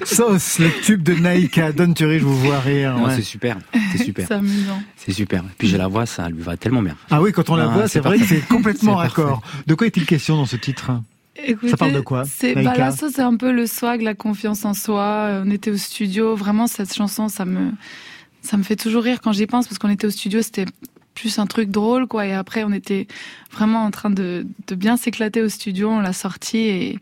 Sauce, 0.04 0.58
le 0.58 0.70
tube 0.82 1.02
de 1.02 1.14
Naïka. 1.14 1.72
Don 1.72 1.92
Thury, 1.92 2.18
je 2.18 2.24
vous 2.24 2.38
vois 2.38 2.60
rire. 2.60 2.96
Ouais. 3.02 3.14
C'est 3.16 3.22
super, 3.22 3.56
c'est 3.92 4.04
super, 4.04 4.26
C'est 4.28 4.34
amusant. 4.34 4.82
c'est 4.96 5.12
super. 5.12 5.44
Puis 5.58 5.68
je 5.68 5.76
la 5.76 5.88
vois, 5.88 6.06
ça 6.06 6.28
lui 6.28 6.42
va 6.42 6.56
tellement 6.56 6.82
bien. 6.82 6.96
Ah 7.10 7.20
oui, 7.20 7.32
quand 7.32 7.50
on 7.50 7.56
la 7.56 7.64
Ah, 7.64 7.68
voit, 7.68 7.88
c'est 7.88 8.00
vrai 8.00 8.16
que 8.16 8.20
parfait. 8.20 8.40
c'est 8.42 8.48
complètement 8.48 8.96
raccord. 8.96 9.42
De 9.66 9.74
quoi 9.74 9.86
est-il 9.86 10.06
question 10.06 10.36
dans 10.36 10.46
ce 10.46 10.56
titre? 10.56 10.90
Écoutez, 11.42 11.74
parle 11.76 11.92
de 11.92 12.00
quoi, 12.00 12.24
c'est, 12.24 12.54
bah, 12.54 12.74
La 12.76 12.90
sauce, 12.92 13.12
c'est 13.14 13.22
un 13.22 13.36
peu 13.36 13.50
le 13.52 13.66
swag, 13.66 14.02
la 14.02 14.14
confiance 14.14 14.64
en 14.64 14.74
soi. 14.74 15.02
Euh, 15.02 15.42
On 15.46 15.50
était 15.50 15.70
au 15.70 15.76
studio. 15.76 16.34
Vraiment, 16.36 16.66
cette 16.66 16.92
chanson, 16.94 17.28
ça 17.28 17.44
me, 17.44 17.70
ça 18.42 18.56
me 18.56 18.62
fait 18.62 18.76
toujours 18.76 19.02
rire 19.04 19.20
quand 19.22 19.32
j'y 19.32 19.46
pense 19.46 19.66
parce 19.66 19.78
qu'on 19.78 19.88
était 19.88 20.06
au 20.06 20.10
studio, 20.10 20.42
c'était 20.42 20.66
plus 21.14 21.38
un 21.38 21.46
truc 21.46 21.70
drôle, 21.70 22.06
quoi. 22.06 22.26
Et 22.26 22.32
après, 22.34 22.62
on 22.64 22.72
était 22.72 23.06
vraiment 23.52 23.84
en 23.84 23.90
train 23.90 24.10
de, 24.10 24.46
de 24.66 24.74
bien 24.74 24.96
s'éclater 24.96 25.40
au 25.42 25.48
studio. 25.48 25.88
On 25.90 26.00
l'a 26.00 26.12
sorti 26.12 26.58
et, 26.58 26.98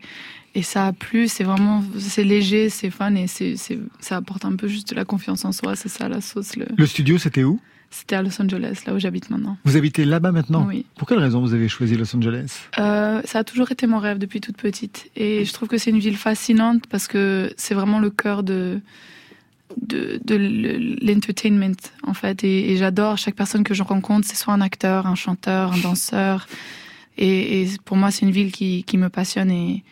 et 0.55 0.63
ça 0.63 0.87
a 0.87 0.93
plu. 0.93 1.27
C'est 1.27 1.43
vraiment, 1.43 1.83
c'est 1.97 2.23
léger, 2.23 2.69
c'est 2.69 2.89
fun 2.89 3.15
et 3.15 3.27
c'est, 3.27 3.55
ça 3.99 4.17
apporte 4.17 4.45
un 4.45 4.55
peu 4.55 4.67
juste 4.67 4.89
de 4.89 4.95
la 4.95 5.05
confiance 5.05 5.45
en 5.45 5.51
soi. 5.51 5.75
C'est 5.75 5.89
ça, 5.89 6.09
la 6.09 6.21
sauce. 6.21 6.55
Le... 6.55 6.65
Le 6.75 6.85
studio, 6.85 7.17
c'était 7.17 7.43
où? 7.43 7.59
C'était 7.91 8.17
à 8.17 8.21
Los 8.21 8.39
Angeles, 8.39 8.83
là 8.85 8.93
où 8.93 8.99
j'habite 8.99 9.31
maintenant. 9.31 9.57
Vous 9.63 9.75
habitez 9.75 10.05
là-bas 10.05 10.31
maintenant? 10.31 10.63
Oui. 10.67 10.85
Pour 10.95 11.07
quelle 11.07 11.17
raison 11.17 11.41
vous 11.41 11.55
avez 11.55 11.67
choisi 11.67 11.95
Los 11.95 12.15
Angeles? 12.15 12.67
Euh, 12.77 13.19
ça 13.25 13.39
a 13.39 13.43
toujours 13.43 13.71
été 13.71 13.87
mon 13.87 13.97
rêve 13.97 14.19
depuis 14.19 14.41
toute 14.41 14.57
petite. 14.57 15.09
Et 15.15 15.43
je 15.43 15.51
trouve 15.53 15.67
que 15.67 15.79
c'est 15.79 15.89
une 15.89 15.97
ville 15.97 16.15
fascinante 16.15 16.85
parce 16.87 17.07
que 17.07 17.51
c'est 17.57 17.73
vraiment 17.73 17.99
le 17.99 18.11
cœur 18.11 18.43
de, 18.43 18.79
de, 19.81 20.21
de 20.23 20.35
l'entertainment, 21.03 21.81
en 22.03 22.13
fait. 22.13 22.43
Et, 22.43 22.71
et 22.71 22.77
j'adore 22.77 23.17
chaque 23.17 23.35
personne 23.35 23.63
que 23.63 23.73
je 23.73 23.81
rencontre, 23.81 24.27
c'est 24.27 24.37
soit 24.37 24.53
un 24.53 24.61
acteur, 24.61 25.07
un 25.07 25.15
chanteur, 25.15 25.73
un 25.73 25.79
danseur. 25.79 26.47
Et, 27.17 27.63
et 27.63 27.67
pour 27.85 27.97
moi, 27.97 28.11
c'est 28.11 28.23
une 28.23 28.31
ville 28.31 28.51
qui, 28.51 28.83
qui 28.83 28.99
me 28.99 29.09
passionne 29.09 29.49
et 29.49 29.83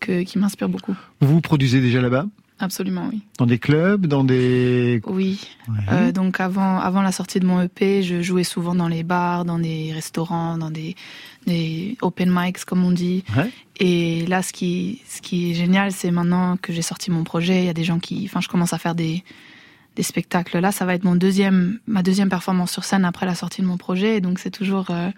que, 0.00 0.22
qui 0.22 0.38
m'inspire 0.38 0.68
beaucoup. 0.68 0.96
Vous 1.20 1.40
produisez 1.40 1.80
déjà 1.80 2.00
là-bas? 2.00 2.26
Absolument, 2.62 3.08
oui. 3.10 3.22
Dans 3.38 3.46
des 3.46 3.58
clubs 3.58 4.06
Dans 4.06 4.22
des... 4.22 5.00
Oui. 5.06 5.40
Ouais. 5.66 5.74
Euh, 5.90 6.12
donc 6.12 6.40
avant, 6.40 6.78
avant 6.78 7.00
la 7.00 7.10
sortie 7.10 7.40
de 7.40 7.46
mon 7.46 7.62
EP, 7.62 8.02
je 8.02 8.20
jouais 8.20 8.44
souvent 8.44 8.74
dans 8.74 8.88
les 8.88 9.02
bars, 9.02 9.46
dans 9.46 9.58
des 9.58 9.92
restaurants, 9.94 10.58
dans 10.58 10.70
des, 10.70 10.94
des 11.46 11.96
open 12.02 12.30
mics, 12.30 12.64
comme 12.66 12.84
on 12.84 12.92
dit. 12.92 13.24
Ouais. 13.34 13.50
Et 13.78 14.26
là, 14.26 14.42
ce 14.42 14.52
qui, 14.52 15.00
ce 15.08 15.22
qui 15.22 15.50
est 15.50 15.54
génial, 15.54 15.90
c'est 15.90 16.10
maintenant 16.10 16.58
que 16.58 16.74
j'ai 16.74 16.82
sorti 16.82 17.10
mon 17.10 17.24
projet, 17.24 17.60
il 17.62 17.64
y 17.64 17.70
a 17.70 17.74
des 17.74 17.84
gens 17.84 17.98
qui, 17.98 18.26
enfin, 18.26 18.42
je 18.42 18.48
commence 18.48 18.74
à 18.74 18.78
faire 18.78 18.94
des, 18.94 19.24
des 19.96 20.02
spectacles. 20.02 20.58
Là, 20.58 20.70
ça 20.70 20.84
va 20.84 20.94
être 20.94 21.04
mon 21.04 21.16
deuxième, 21.16 21.78
ma 21.86 22.02
deuxième 22.02 22.28
performance 22.28 22.72
sur 22.72 22.84
scène 22.84 23.06
après 23.06 23.24
la 23.24 23.34
sortie 23.34 23.62
de 23.62 23.66
mon 23.66 23.78
projet. 23.78 24.18
Et 24.18 24.20
donc, 24.20 24.38
c'est 24.38 24.50
toujours 24.50 24.90
euh, 24.90 25.08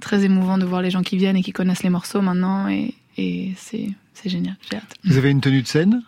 très 0.00 0.24
émouvant 0.24 0.56
de 0.56 0.64
voir 0.64 0.82
les 0.82 0.90
gens 0.90 1.02
qui 1.02 1.16
viennent 1.16 1.36
et 1.36 1.42
qui 1.42 1.52
connaissent 1.52 1.82
les 1.82 1.90
morceaux 1.90 2.22
maintenant. 2.22 2.68
Et, 2.68 2.94
et 3.16 3.52
c'est, 3.56 3.88
génial. 4.24 4.56
J'ai 4.70 4.76
hâte. 4.76 4.94
Vous 5.04 5.16
avez 5.16 5.30
une 5.30 5.40
tenue 5.40 5.62
de 5.62 5.66
scène? 5.66 6.02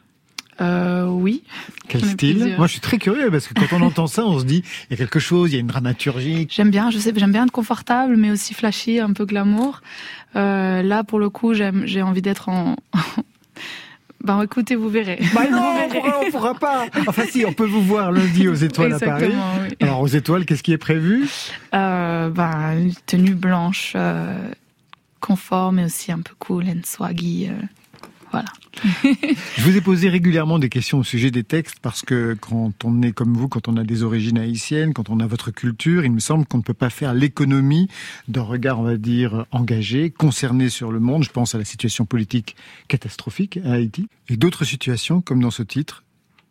Euh, 0.60 1.06
oui. 1.06 1.42
Quel 1.88 2.04
style? 2.04 2.36
plusieurs. 2.36 2.58
Moi, 2.58 2.66
je 2.66 2.72
suis 2.72 2.80
très 2.80 2.98
curieux 2.98 3.30
parce 3.30 3.48
que 3.48 3.54
quand 3.54 3.74
on 3.76 3.82
entend 3.82 4.06
ça, 4.06 4.24
on 4.24 4.38
se 4.38 4.44
dit 4.44 4.62
il 4.88 4.92
y 4.92 4.94
a 4.94 4.96
quelque 4.96 5.18
chose, 5.18 5.50
il 5.50 5.54
y 5.54 5.56
a 5.56 5.60
une 5.60 5.66
dramaturgie. 5.66 6.46
J'aime 6.50 6.70
bien, 6.70 6.90
je 6.90 6.98
sais, 6.98 7.12
j'aime 7.16 7.32
bien 7.32 7.44
être 7.44 7.52
confortable, 7.52 8.16
mais 8.16 8.30
aussi 8.30 8.54
flashy, 8.54 9.00
un 9.00 9.12
peu 9.12 9.24
glamour. 9.24 9.80
Euh, 10.36 10.82
là, 10.82 11.04
pour 11.04 11.18
le 11.18 11.30
coup, 11.30 11.54
j'ai 11.54 12.02
envie 12.02 12.22
d'être 12.22 12.48
en. 12.48 12.76
ben, 14.22 14.42
écoutez, 14.42 14.76
vous 14.76 14.88
verrez. 14.88 15.20
Bah 15.34 15.42
non, 15.50 15.74
on 15.84 15.88
pourra, 15.88 16.20
on 16.20 16.30
pourra 16.30 16.54
pas. 16.54 16.86
Enfin 17.06 17.24
si, 17.28 17.44
on 17.44 17.52
peut 17.52 17.66
vous 17.66 17.82
voir 17.82 18.12
lundi 18.12 18.46
aux 18.46 18.54
étoiles 18.54 18.92
à 18.92 18.98
Paris. 18.98 19.32
Oui. 19.62 19.76
Alors 19.80 20.00
aux 20.00 20.06
étoiles, 20.06 20.44
qu'est-ce 20.44 20.62
qui 20.62 20.72
est 20.72 20.78
prévu? 20.78 21.28
Euh, 21.74 22.28
ben, 22.30 22.78
une 22.78 22.94
tenue 23.06 23.34
blanche, 23.34 23.94
euh, 23.96 24.36
confort, 25.22 25.72
mais 25.72 25.84
aussi 25.84 26.12
un 26.12 26.20
peu 26.20 26.34
cool 26.38 26.64
and 26.68 26.82
swaggy. 26.84 27.48
euh, 27.48 27.54
voilà. 28.32 28.48
Je 29.04 29.62
vous 29.62 29.76
ai 29.76 29.80
posé 29.82 30.08
régulièrement 30.08 30.58
des 30.58 30.70
questions 30.70 30.98
au 30.98 31.04
sujet 31.04 31.30
des 31.30 31.44
textes 31.44 31.76
parce 31.82 32.00
que 32.02 32.34
quand 32.40 32.72
on 32.84 33.02
est 33.02 33.12
comme 33.12 33.34
vous, 33.34 33.46
quand 33.46 33.68
on 33.68 33.76
a 33.76 33.84
des 33.84 34.02
origines 34.02 34.38
haïtiennes, 34.38 34.94
quand 34.94 35.10
on 35.10 35.20
a 35.20 35.26
votre 35.26 35.50
culture, 35.50 36.04
il 36.04 36.12
me 36.12 36.18
semble 36.18 36.46
qu'on 36.46 36.56
ne 36.58 36.62
peut 36.62 36.72
pas 36.74 36.88
faire 36.88 37.12
l'économie 37.12 37.88
d'un 38.28 38.42
regard, 38.42 38.80
on 38.80 38.84
va 38.84 38.96
dire, 38.96 39.44
engagé, 39.50 40.10
concerné 40.10 40.70
sur 40.70 40.90
le 40.92 40.98
monde. 40.98 41.24
Je 41.24 41.30
pense 41.30 41.54
à 41.54 41.58
la 41.58 41.64
situation 41.64 42.06
politique 42.06 42.56
catastrophique 42.88 43.58
à 43.66 43.72
Haïti 43.72 44.08
et 44.30 44.36
d'autres 44.38 44.64
situations 44.64 45.20
comme 45.20 45.40
dans 45.40 45.50
ce 45.50 45.62
titre, 45.62 46.02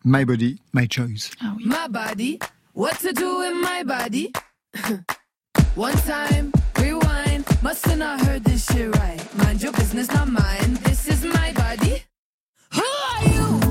My 0.06 0.24
Body, 0.24 0.60
My 0.74 0.88
Choice. 0.90 1.32
Ah 1.42 1.54
oui. 1.58 1.66
My 1.66 1.90
body, 1.90 2.40
what 2.76 2.94
to 3.02 3.12
do 3.12 3.40
with 3.40 3.56
my 3.60 3.84
body? 3.84 4.32
One 5.76 5.94
time, 6.06 6.52
rewind. 7.62 7.64
Must 7.64 7.86
have 7.86 7.98
not 8.00 8.22
heard 8.22 8.44
this 8.44 8.66
shit 8.66 8.96
right. 8.98 9.38
Mind 9.38 9.62
your 9.62 9.72
business, 9.74 10.08
not 10.10 10.28
mine. 10.28 10.76
This 10.84 11.08
is 11.08 11.24
my 11.24 11.54
body. 11.54 12.04
Who 12.74 12.82
are 12.82 13.26
you? 13.26 13.71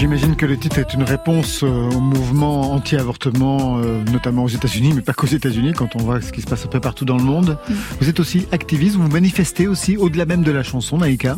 J'imagine 0.00 0.34
que 0.34 0.46
le 0.46 0.56
titre 0.56 0.78
est 0.78 0.94
une 0.94 1.02
réponse 1.02 1.62
euh, 1.62 1.66
au 1.68 2.00
mouvement 2.00 2.72
anti-avortement, 2.72 3.76
euh, 3.76 4.02
notamment 4.04 4.44
aux 4.44 4.48
États-Unis, 4.48 4.94
mais 4.94 5.02
pas 5.02 5.12
qu'aux 5.12 5.26
États-Unis, 5.26 5.74
quand 5.74 5.94
on 5.94 5.98
voit 5.98 6.22
ce 6.22 6.32
qui 6.32 6.40
se 6.40 6.46
passe 6.46 6.64
un 6.64 6.68
peu 6.68 6.80
partout 6.80 7.04
dans 7.04 7.18
le 7.18 7.22
monde. 7.22 7.58
Vous 8.00 8.08
êtes 8.08 8.18
aussi 8.18 8.46
activiste, 8.50 8.96
vous 8.96 9.10
manifestez 9.10 9.68
aussi 9.68 9.98
au-delà 9.98 10.24
même 10.24 10.42
de 10.42 10.52
la 10.52 10.62
chanson, 10.62 10.96
Naïka. 10.96 11.36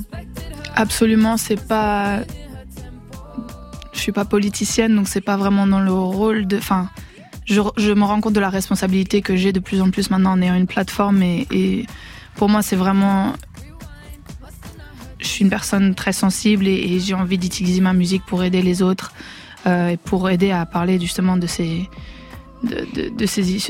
Absolument, 0.77 1.39
c'est 1.39 1.61
pas. 1.67 2.21
Je 3.93 3.99
suis 3.99 4.13
pas 4.13 4.25
politicienne, 4.25 4.95
donc 4.95 5.09
c'est 5.09 5.21
pas 5.21 5.37
vraiment 5.37 5.67
dans 5.67 5.81
le 5.81 5.93
rôle 5.93 6.47
de. 6.47 6.57
Enfin, 6.57 6.89
je, 7.47 7.93
me 7.93 8.05
rends 8.05 8.21
compte 8.21 8.35
de 8.35 8.41
la 8.41 8.51
responsabilité 8.51 9.23
que 9.23 9.35
j'ai 9.35 9.53
de 9.53 9.59
plus 9.59 9.81
en 9.81 9.91
plus 9.91 10.09
maintenant 10.09 10.35
en 10.35 10.41
ayant 10.41 10.55
une 10.55 10.69
plateforme 10.69 11.21
et 11.25 11.87
pour 12.37 12.49
moi, 12.49 12.63
c'est 12.63 12.77
vraiment. 12.77 13.33
Je 15.23 15.29
suis 15.29 15.45
une 15.45 15.51
personne 15.51 15.95
très 15.95 16.13
sensible 16.13 16.67
et, 16.67 16.99
j'ai 17.01 17.15
envie 17.15 17.39
d'utiliser 17.39 17.81
ma 17.81 17.93
musique 17.93 18.25
pour 18.27 18.43
aider 18.43 18.61
les 18.61 18.83
autres 18.83 19.13
euh, 19.67 19.91
et 19.91 19.97
pour 19.97 20.29
aider 20.29 20.51
à 20.51 20.67
parler 20.67 21.01
justement 21.01 21.37
de 21.37 21.47
ces 21.47 21.89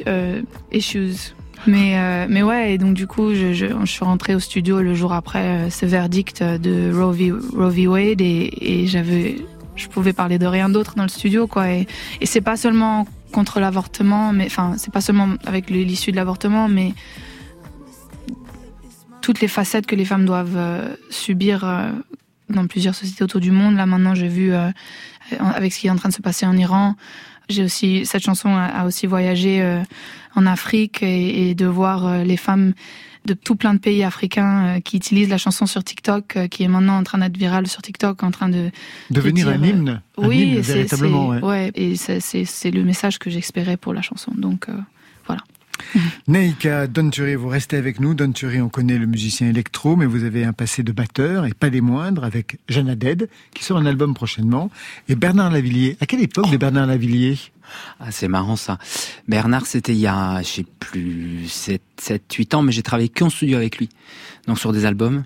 euh, 0.07 0.43
issues. 0.73 1.35
Mais 1.67 1.97
euh, 1.97 2.27
mais 2.29 2.43
ouais, 2.43 2.75
et 2.75 2.79
donc 2.79 2.95
du 2.95 3.07
coup, 3.07 3.35
je, 3.35 3.85
suis 3.85 4.05
rentrée 4.05 4.35
au 4.35 4.41
studio 4.41 4.83
le 4.83 4.95
jour 4.95 5.13
après 5.13 5.71
ce 5.71 5.87
verdict 5.87 6.43
de 6.43 6.91
Roe 6.93 7.13
v. 7.13 7.87
Wade 7.87 8.21
et, 8.21 8.87
j'avais 8.87 9.37
je 9.77 9.87
pouvais 9.89 10.13
parler 10.13 10.39
de 10.39 10.47
rien 10.47 10.69
d'autre 10.69 10.95
dans 10.97 11.05
le 11.05 11.09
studio 11.09 11.47
quoi 11.47 11.71
et, 11.71 11.87
et 12.21 12.27
c'est 12.27 12.43
pas 12.43 12.59
seulement 12.59 13.07
contre 13.33 13.59
l'avortement 13.59 14.31
mais 14.31 14.45
enfin 14.45 14.75
c'est 14.77 14.93
pas 14.93 15.01
seulement 15.01 15.31
avec 15.47 15.71
l'issue 15.71 16.13
de 16.13 16.17
l'avortement 16.17 16.69
mais 16.69 16.93
toutes 19.23 19.41
les 19.41 19.49
facettes 19.49 19.87
que 19.87 19.97
les 19.97 20.05
femmes 20.05 20.27
doivent 20.27 20.57
euh, 20.57 20.95
subir 21.11 21.65
euh, 21.65 21.91
dans 22.51 22.67
plusieurs 22.67 22.95
sociétés 22.95 23.25
autour 23.25 23.41
du 23.41 23.51
monde. 23.51 23.77
Là 23.77 23.87
maintenant, 23.87 24.15
j'ai 24.15 24.29
vu 24.29 24.53
euh, 24.53 24.71
avec 25.41 25.73
ce 25.73 25.79
qui 25.81 25.87
est 25.87 25.91
en 25.91 25.97
train 25.97 26.11
de 26.11 26.15
se 26.15 26.21
passer 26.23 26.45
en 26.45 26.57
Iran. 26.57 26.97
J'ai 27.49 27.65
aussi 27.65 28.05
cette 28.07 28.23
chanson 28.25 28.51
a, 28.55 28.65
a 28.67 28.85
aussi 28.87 29.07
voyagé 29.07 29.53
en 30.37 30.47
Afrique 30.47 31.03
et, 31.03 31.51
et 31.51 31.55
de 31.55 31.67
voir 31.67 32.25
les 32.25 32.37
femmes 32.37 32.73
de 33.25 33.35
tout 33.35 33.57
plein 33.57 33.75
de 33.75 33.79
pays 33.79 34.03
africains 34.05 34.81
qui 34.81 34.97
utilisent 34.97 35.29
la 35.29 35.39
chanson 35.39 35.67
sur 35.67 35.83
TikTok, 35.85 36.49
qui 36.51 36.63
est 36.65 36.69
maintenant 36.69 36.97
en 36.99 37.03
train 37.05 37.19
d'être 37.19 37.37
virale 37.37 37.67
sur 37.67 37.83
TikTok, 37.83 38.23
en 38.23 38.31
train 38.31 38.49
de 38.49 38.71
Devenir 39.11 39.47
dire, 39.47 39.61
un 39.61 39.65
hymne. 39.67 40.03
Un 40.19 40.27
oui, 40.29 40.39
hymne, 40.55 40.61
véritablement. 40.61 41.29
ouais. 41.29 41.41
ouais, 41.43 41.73
et 41.75 41.97
c'est- 41.97 42.71
le 42.71 42.83
message 42.85 43.19
que 43.19 43.29
j'espérais 43.31 43.77
pour 43.77 43.93
la 43.93 44.03
chanson. 44.03 44.33
Donc 44.37 44.67
voilà. 45.27 45.43
Naïka 46.29 46.87
Donturi, 46.87 47.35
vous 47.35 47.49
restez 47.49 47.77
avec 47.77 48.01
nous. 48.01 48.15
Donturi, 48.15 48.61
on 48.61 48.69
connaît 48.69 48.99
le 48.99 49.07
musicien 49.07 49.49
électro, 49.49 49.97
mais 49.97 50.07
vous 50.07 50.25
avez 50.25 50.45
un 50.45 50.53
passé 50.53 50.83
de 50.83 50.93
batteur, 50.93 51.47
et 51.47 51.55
pas 51.55 51.71
des 51.71 51.81
moindres, 51.81 52.25
avec 52.25 52.59
Jeanne 52.69 52.95
Dead, 52.95 53.29
qui 53.55 53.65
sort 53.65 53.79
un 53.79 53.87
album 53.87 54.15
prochainement, 54.15 54.71
et 55.09 55.15
Bernard 55.15 55.51
Lavillier. 55.51 55.97
À 56.01 56.07
quelle 56.07 56.23
époque 56.23 56.51
de 56.51 56.57
Bernard 56.57 56.87
Lavillier? 56.87 57.39
Ah, 58.01 58.11
c'est 58.11 58.29
marrant 58.29 58.57
ça. 58.57 58.79
Bernard, 59.29 59.67
c'était 59.67 59.93
il 59.93 60.01
y 60.01 60.07
a, 60.07 60.43
je 60.43 60.49
sais 60.49 60.67
plus, 60.79 61.49
7, 61.49 61.83
7, 61.99 62.33
8 62.33 62.55
ans, 62.55 62.63
mais 62.63 62.73
j'ai 62.73 62.83
travaillé 62.83 63.09
qu'en 63.09 63.31
studio 63.31 63.57
avec 63.57 63.79
lui. 63.79 63.89
Donc 64.47 64.59
sur 64.59 64.73
des 64.73 64.85
albums. 64.85 65.25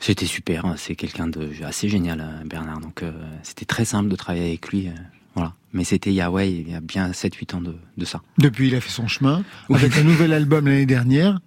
C'était 0.00 0.26
super, 0.26 0.66
hein. 0.66 0.74
c'est 0.76 0.94
quelqu'un 0.94 1.26
de 1.26 1.50
assez 1.64 1.88
génial, 1.88 2.20
euh, 2.20 2.44
Bernard. 2.44 2.80
Donc 2.80 3.02
euh, 3.02 3.12
c'était 3.42 3.64
très 3.64 3.84
simple 3.84 4.08
de 4.08 4.16
travailler 4.16 4.48
avec 4.48 4.68
lui. 4.68 4.90
Voilà. 5.36 5.52
Mais 5.72 5.84
c'était 5.84 6.10
il 6.10 6.14
y 6.16 6.20
a, 6.20 6.30
ouais, 6.30 6.50
il 6.50 6.68
y 6.70 6.74
a 6.74 6.80
bien 6.80 7.10
7-8 7.10 7.54
ans 7.56 7.60
de, 7.60 7.76
de 7.96 8.04
ça. 8.04 8.22
Depuis, 8.38 8.68
il 8.68 8.74
a 8.74 8.80
fait 8.80 8.90
son 8.90 9.06
chemin, 9.06 9.44
Oui. 9.68 9.76
avec 9.76 9.96
un 9.96 10.02
nouvel 10.02 10.32
album 10.40 10.66
l'année 10.66 10.86
dernière, 10.86 11.38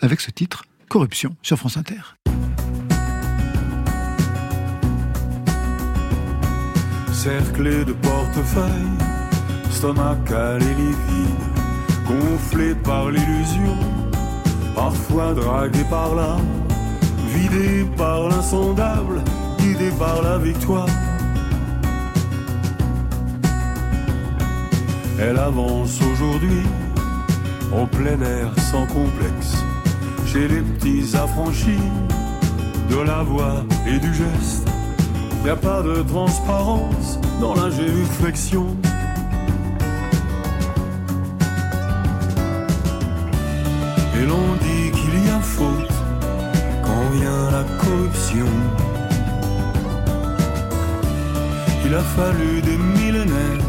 avec 0.00 0.20
ce 0.20 0.30
titre, 0.32 0.64
Corruption, 0.88 1.36
sur 1.42 1.56
France 1.58 1.76
Inter. 1.76 2.00
cerclé 7.12 7.84
de 7.84 7.92
portefeuilles, 7.92 8.98
stomacal 9.70 10.62
et 10.62 10.74
livide, 10.74 11.44
gonflé 12.06 12.74
par 12.74 13.10
l'illusion, 13.10 13.76
parfois 14.74 15.32
dragué 15.34 15.84
par 15.88 16.14
l'âme, 16.14 16.46
vidé 17.34 17.84
par 17.96 18.28
l'insondable, 18.28 19.22
guidé 19.58 19.90
par 19.98 20.22
la 20.22 20.38
victoire. 20.38 20.88
Elle 25.18 25.38
avance 25.38 26.00
aujourd'hui, 26.12 26.64
en 27.72 27.86
plein 27.86 28.20
air 28.20 28.50
sans 28.70 28.84
complexe, 28.86 29.54
chez 30.26 30.48
les 30.48 30.60
petits 30.60 31.16
affranchis, 31.16 31.78
de 32.90 32.96
la 32.96 33.22
voix 33.22 33.64
et 33.86 33.98
du 33.98 34.12
geste. 34.12 34.68
Y 35.44 35.50
a 35.50 35.56
pas 35.56 35.82
de 35.82 36.02
transparence 36.02 37.20
dans 37.40 37.54
la 37.54 37.70
génuflexion. 37.70 38.66
Et 44.16 44.26
l'on 44.26 44.54
dit 44.62 44.90
qu'il 44.90 45.26
y 45.26 45.30
a 45.30 45.40
faute 45.40 45.92
quand 46.82 47.10
vient 47.12 47.50
la 47.52 47.64
corruption. 47.78 48.46
Il 51.86 51.94
a 51.94 52.00
fallu 52.00 52.62
des 52.62 52.78
millénaires 52.78 53.63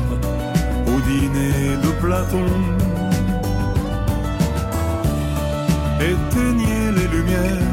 dîner 1.15 1.77
de 1.85 1.91
Platon. 2.01 2.49
Éteignez 6.11 6.85
les 6.97 7.07
lumières, 7.15 7.71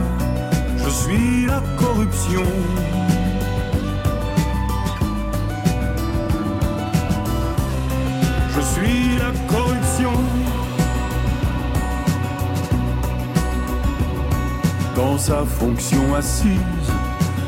je 0.83 0.91
suis 1.01 1.47
la 1.47 1.61
corruption. 1.81 2.47
Je 8.55 8.61
suis 8.73 9.19
la 9.25 9.33
corruption. 9.53 10.17
Dans 14.95 15.19
sa 15.19 15.45
fonction 15.59 16.15
assise, 16.15 16.91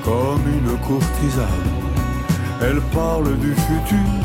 comme 0.02 0.44
une 0.59 0.72
courtisane, 0.87 1.70
elle 2.62 2.80
parle 2.92 3.37
du 3.38 3.52
futur 3.66 4.23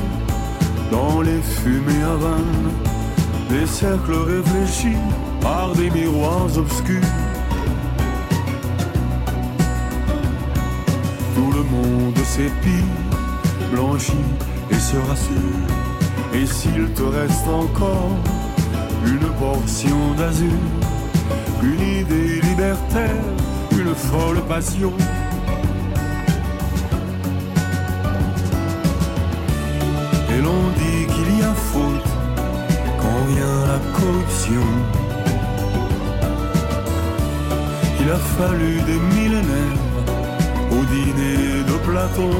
dans 0.91 1.21
les 1.21 1.41
fumées 1.41 2.03
à 2.03 2.15
vannes, 2.15 2.71
des 3.49 3.65
cercles 3.65 4.15
réfléchis 4.15 4.97
par 5.41 5.73
des 5.73 5.89
miroirs 5.89 6.57
obscurs. 6.57 7.01
Tout 11.35 11.51
le 11.51 11.63
monde 11.63 12.17
s'épile, 12.17 12.93
blanchit 13.73 14.13
et 14.71 14.79
se 14.79 14.97
rassure. 14.97 15.67
Et 16.33 16.45
s'il 16.45 16.91
te 16.93 17.03
reste 17.03 17.47
encore 17.47 18.17
une 19.05 19.29
portion 19.39 20.13
d'azur, 20.17 20.61
une 21.63 22.01
idée 22.01 22.41
libertaire, 22.41 23.23
une 23.71 23.95
folle 23.95 24.41
passion. 24.47 24.93
Il 38.01 38.09
a 38.11 38.17
fallu 38.37 38.81
des 38.81 38.99
millénaires 39.15 39.83
au 40.71 40.83
dîner 40.85 41.63
de 41.67 41.75
Platon. 41.85 42.31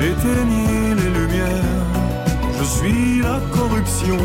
Éteignez 0.00 0.94
les 1.00 1.10
lumières, 1.18 1.82
je 2.58 2.64
suis 2.64 3.22
la 3.22 3.40
corruption. 3.56 4.18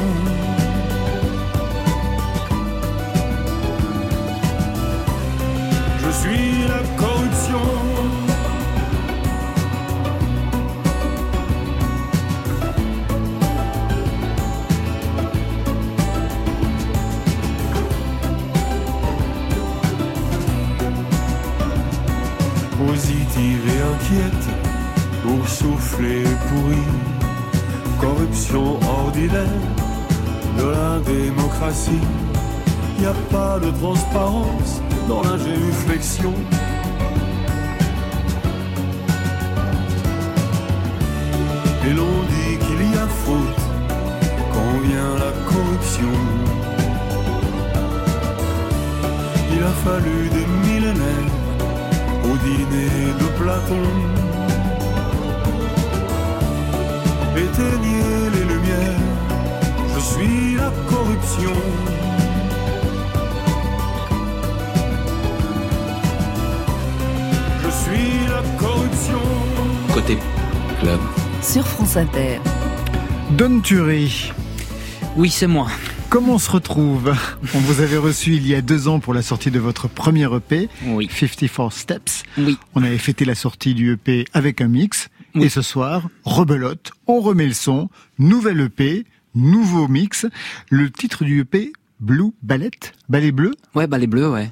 Oui, 75.21 75.29
c'est 75.29 75.45
moi. 75.45 75.67
comment 76.09 76.33
on 76.33 76.37
se 76.39 76.49
retrouve? 76.49 77.13
On 77.53 77.59
vous 77.59 77.81
avait 77.81 77.99
reçu 77.99 78.33
il 78.33 78.47
y 78.47 78.55
a 78.55 78.61
deux 78.63 78.87
ans 78.87 78.99
pour 78.99 79.13
la 79.13 79.21
sortie 79.21 79.51
de 79.51 79.59
votre 79.59 79.87
premier 79.87 80.27
EP, 80.35 80.67
Oui. 80.87 81.07
54 81.13 81.71
Steps. 81.71 82.23
Oui. 82.39 82.57
On 82.73 82.81
avait 82.81 82.97
fêté 82.97 83.23
la 83.23 83.35
sortie 83.35 83.75
du 83.75 83.93
EP 83.93 84.25
avec 84.33 84.61
un 84.61 84.67
mix. 84.67 85.09
Oui. 85.35 85.43
Et 85.43 85.49
ce 85.49 85.61
soir, 85.61 86.09
rebelote, 86.23 86.91
on 87.05 87.19
remet 87.19 87.45
le 87.45 87.53
son, 87.53 87.91
nouvelle 88.17 88.61
EP, 88.61 89.05
nouveau 89.35 89.87
mix. 89.87 90.25
Le 90.71 90.89
titre 90.89 91.23
du 91.23 91.41
EP, 91.41 91.71
Blue 91.99 92.31
Ballet, 92.41 92.71
Ballet 93.07 93.31
Bleu, 93.31 93.53
Ouais, 93.75 93.85
les 93.99 94.07
bleus, 94.07 94.27
ouais. 94.27 94.51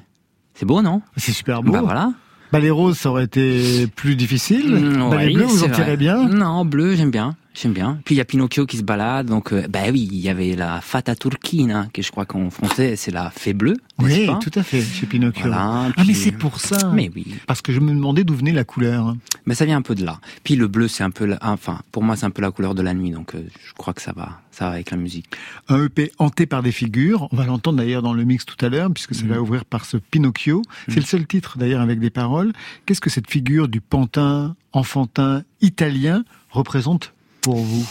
C'est 0.54 0.66
beau, 0.66 0.82
non? 0.82 1.02
C'est 1.16 1.32
super 1.32 1.64
beau. 1.64 1.72
Bah 1.72 1.82
voilà. 1.82 2.12
Ballet 2.52 2.70
Rose, 2.70 2.96
ça 2.96 3.10
aurait 3.10 3.24
été 3.24 3.88
plus 3.88 4.14
difficile. 4.14 4.72
Mm, 4.72 5.10
Ballet 5.10 5.26
ouais, 5.26 5.32
Bleu, 5.32 5.44
vous 5.46 5.64
en 5.64 5.68
tirez 5.70 5.96
bien? 5.96 6.28
Non, 6.28 6.64
bleu, 6.64 6.94
j'aime 6.94 7.10
bien. 7.10 7.34
J'aime 7.52 7.72
bien. 7.72 7.98
Puis 8.04 8.14
il 8.14 8.18
y 8.18 8.20
a 8.20 8.24
Pinocchio 8.24 8.64
qui 8.64 8.76
se 8.76 8.82
balade, 8.84 9.26
donc 9.26 9.52
euh, 9.52 9.66
bah 9.68 9.80
oui, 9.92 10.08
il 10.12 10.18
y 10.20 10.28
avait 10.28 10.54
la 10.54 10.80
Fata 10.80 11.16
Turchina, 11.16 11.88
que 11.92 12.00
je 12.00 12.10
crois 12.12 12.24
qu'en 12.24 12.48
français 12.48 12.94
c'est 12.96 13.10
la 13.10 13.30
fée 13.30 13.52
bleue. 13.54 13.74
Oui, 13.98 14.26
pas 14.26 14.36
tout 14.40 14.52
à 14.54 14.62
fait, 14.62 14.80
chez 14.80 15.04
Pinocchio. 15.06 15.42
Voilà, 15.48 15.88
ah, 15.96 16.02
mais 16.06 16.14
c'est 16.14 16.30
pour 16.32 16.60
ça. 16.60 16.90
Mais 16.94 17.10
oui. 17.14 17.26
Parce 17.48 17.60
que 17.60 17.72
je 17.72 17.80
me 17.80 17.90
demandais 17.92 18.22
d'où 18.24 18.34
venait 18.34 18.52
la 18.52 18.64
couleur. 18.64 19.16
Mais 19.46 19.54
ça 19.56 19.64
vient 19.64 19.76
un 19.78 19.82
peu 19.82 19.94
de 19.96 20.04
là. 20.04 20.20
Puis 20.44 20.54
le 20.54 20.68
bleu, 20.68 20.86
c'est 20.86 21.02
un 21.02 21.10
peu, 21.10 21.24
la- 21.26 21.38
enfin, 21.42 21.80
pour 21.90 22.02
moi, 22.04 22.14
c'est 22.16 22.24
un 22.24 22.30
peu 22.30 22.40
la 22.40 22.50
couleur 22.52 22.74
de 22.76 22.82
la 22.82 22.94
nuit, 22.94 23.10
donc 23.10 23.34
euh, 23.34 23.42
je 23.66 23.72
crois 23.74 23.94
que 23.94 24.00
ça 24.02 24.12
va, 24.14 24.40
ça 24.52 24.66
va 24.66 24.72
avec 24.74 24.90
la 24.92 24.96
musique. 24.96 25.26
Un 25.68 25.86
EP 25.86 26.12
hanté 26.18 26.46
par 26.46 26.62
des 26.62 26.72
figures. 26.72 27.28
On 27.32 27.36
va 27.36 27.44
l'entendre 27.46 27.78
d'ailleurs 27.78 28.02
dans 28.02 28.14
le 28.14 28.22
mix 28.24 28.46
tout 28.46 28.64
à 28.64 28.68
l'heure, 28.68 28.90
puisque 28.94 29.14
ça 29.14 29.24
Mm. 29.24 29.28
va 29.28 29.40
ouvrir 29.42 29.64
par 29.64 29.84
ce 29.86 29.96
Pinocchio. 29.96 30.62
C'est 30.88 30.96
le 30.96 31.02
seul 31.02 31.26
titre 31.26 31.58
d'ailleurs 31.58 31.80
avec 31.80 31.98
des 31.98 32.10
paroles. 32.10 32.52
Qu'est-ce 32.86 33.00
que 33.00 33.10
cette 33.10 33.28
figure 33.28 33.66
du 33.68 33.80
pantin 33.80 34.54
enfantin 34.72 35.42
italien 35.60 36.22
représente 36.50 37.12
pour 37.40 37.56
vous 37.56 37.86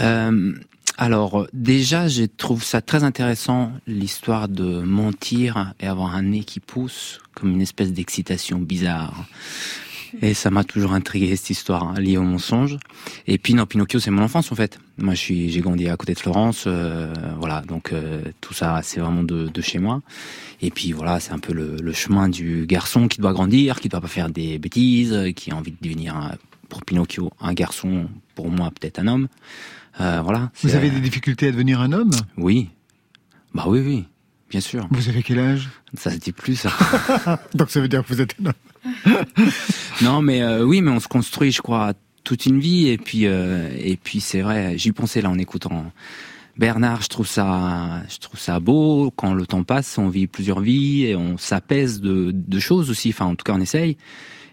Euh, 0.00 0.54
alors 0.98 1.46
déjà, 1.52 2.08
je 2.08 2.24
trouve 2.24 2.62
ça 2.62 2.80
très 2.80 3.04
intéressant 3.04 3.72
l'histoire 3.86 4.48
de 4.48 4.80
mentir 4.82 5.72
et 5.80 5.86
avoir 5.86 6.14
un 6.14 6.22
nez 6.22 6.44
qui 6.44 6.60
pousse 6.60 7.20
comme 7.34 7.50
une 7.50 7.60
espèce 7.60 7.92
d'excitation 7.92 8.58
bizarre. 8.58 9.26
Et 10.22 10.34
ça 10.34 10.50
m'a 10.50 10.64
toujours 10.64 10.92
intrigué 10.92 11.34
cette 11.36 11.50
histoire 11.50 11.84
hein, 11.84 12.00
liée 12.00 12.18
au 12.18 12.22
mensonge. 12.22 12.78
Et 13.26 13.38
puis 13.38 13.54
non, 13.54 13.64
Pinocchio, 13.66 13.98
c'est 13.98 14.10
mon 14.10 14.22
enfance 14.22 14.52
en 14.52 14.54
fait. 14.54 14.78
Moi, 14.98 15.14
j'ai 15.14 15.60
grandi 15.60 15.88
à 15.88 15.96
côté 15.96 16.14
de 16.14 16.18
Florence, 16.18 16.64
euh, 16.66 17.12
voilà. 17.38 17.62
Donc 17.62 17.92
euh, 17.92 18.22
tout 18.40 18.54
ça, 18.54 18.80
c'est 18.82 19.00
vraiment 19.00 19.22
de, 19.22 19.60
chez 19.60 19.78
moi. 19.78 20.02
Et 20.62 20.70
puis 20.70 20.92
voilà, 20.92 21.18
c'est 21.18 21.32
un 21.32 21.38
peu 21.38 21.52
le, 21.52 21.76
le 21.80 21.92
chemin 21.92 22.28
du 22.28 22.66
garçon 22.66 23.08
qui 23.08 23.20
doit 23.20 23.32
grandir, 23.32 23.80
qui 23.80 23.88
doit 23.88 24.00
pas 24.00 24.08
faire 24.08 24.28
des 24.28 24.58
bêtises, 24.58 25.32
qui 25.34 25.50
a 25.50 25.56
envie 25.56 25.72
de 25.72 25.78
devenir 25.80 26.36
pour 26.70 26.84
Pinocchio 26.84 27.30
un 27.40 27.52
garçon, 27.52 28.08
pour 28.34 28.50
moi 28.50 28.70
peut-être 28.70 28.98
un 29.00 29.08
homme. 29.08 29.28
Euh, 30.00 30.22
voilà. 30.22 30.50
Vous 30.62 30.74
avez 30.74 30.88
euh, 30.88 30.94
des 30.94 31.00
difficultés 31.00 31.48
à 31.48 31.52
devenir 31.52 31.80
un 31.80 31.92
homme? 31.92 32.12
Oui. 32.38 32.70
Bah 33.52 33.64
oui, 33.66 33.80
oui. 33.84 34.04
Bien 34.48 34.60
sûr. 34.60 34.88
Vous 34.90 35.08
avez 35.08 35.22
quel 35.22 35.38
âge? 35.38 35.68
Ça 35.94 36.10
se 36.10 36.16
dit 36.16 36.32
plus, 36.32 36.56
ça. 36.56 36.70
Donc 37.54 37.70
ça 37.70 37.80
veut 37.80 37.88
dire 37.88 38.02
que 38.02 38.14
vous 38.14 38.20
êtes 38.20 38.34
un 38.40 38.46
homme. 38.46 39.12
non, 40.02 40.22
mais 40.22 40.42
euh, 40.42 40.64
oui, 40.64 40.80
mais 40.80 40.90
on 40.90 41.00
se 41.00 41.08
construit, 41.08 41.52
je 41.52 41.60
crois, 41.60 41.92
toute 42.24 42.46
une 42.46 42.60
vie. 42.60 42.88
Et 42.88 42.98
puis, 42.98 43.26
euh, 43.26 43.68
et 43.76 43.96
puis 43.96 44.20
c'est 44.20 44.40
vrai, 44.40 44.78
j'y 44.78 44.92
pensais 44.92 45.20
là 45.20 45.30
en 45.30 45.38
écoutant 45.38 45.92
Bernard. 46.56 47.02
Je 47.02 47.08
trouve 47.08 47.26
ça, 47.26 48.02
je 48.08 48.18
trouve 48.18 48.40
ça 48.40 48.58
beau. 48.58 49.12
Quand 49.14 49.34
le 49.34 49.46
temps 49.46 49.64
passe, 49.64 49.98
on 49.98 50.08
vit 50.08 50.26
plusieurs 50.26 50.60
vies 50.60 51.04
et 51.04 51.16
on 51.16 51.36
s'apaise 51.36 52.00
de, 52.00 52.32
de 52.32 52.58
choses 52.58 52.90
aussi. 52.90 53.10
Enfin, 53.10 53.26
en 53.26 53.34
tout 53.34 53.44
cas, 53.44 53.52
on 53.52 53.60
essaye. 53.60 53.96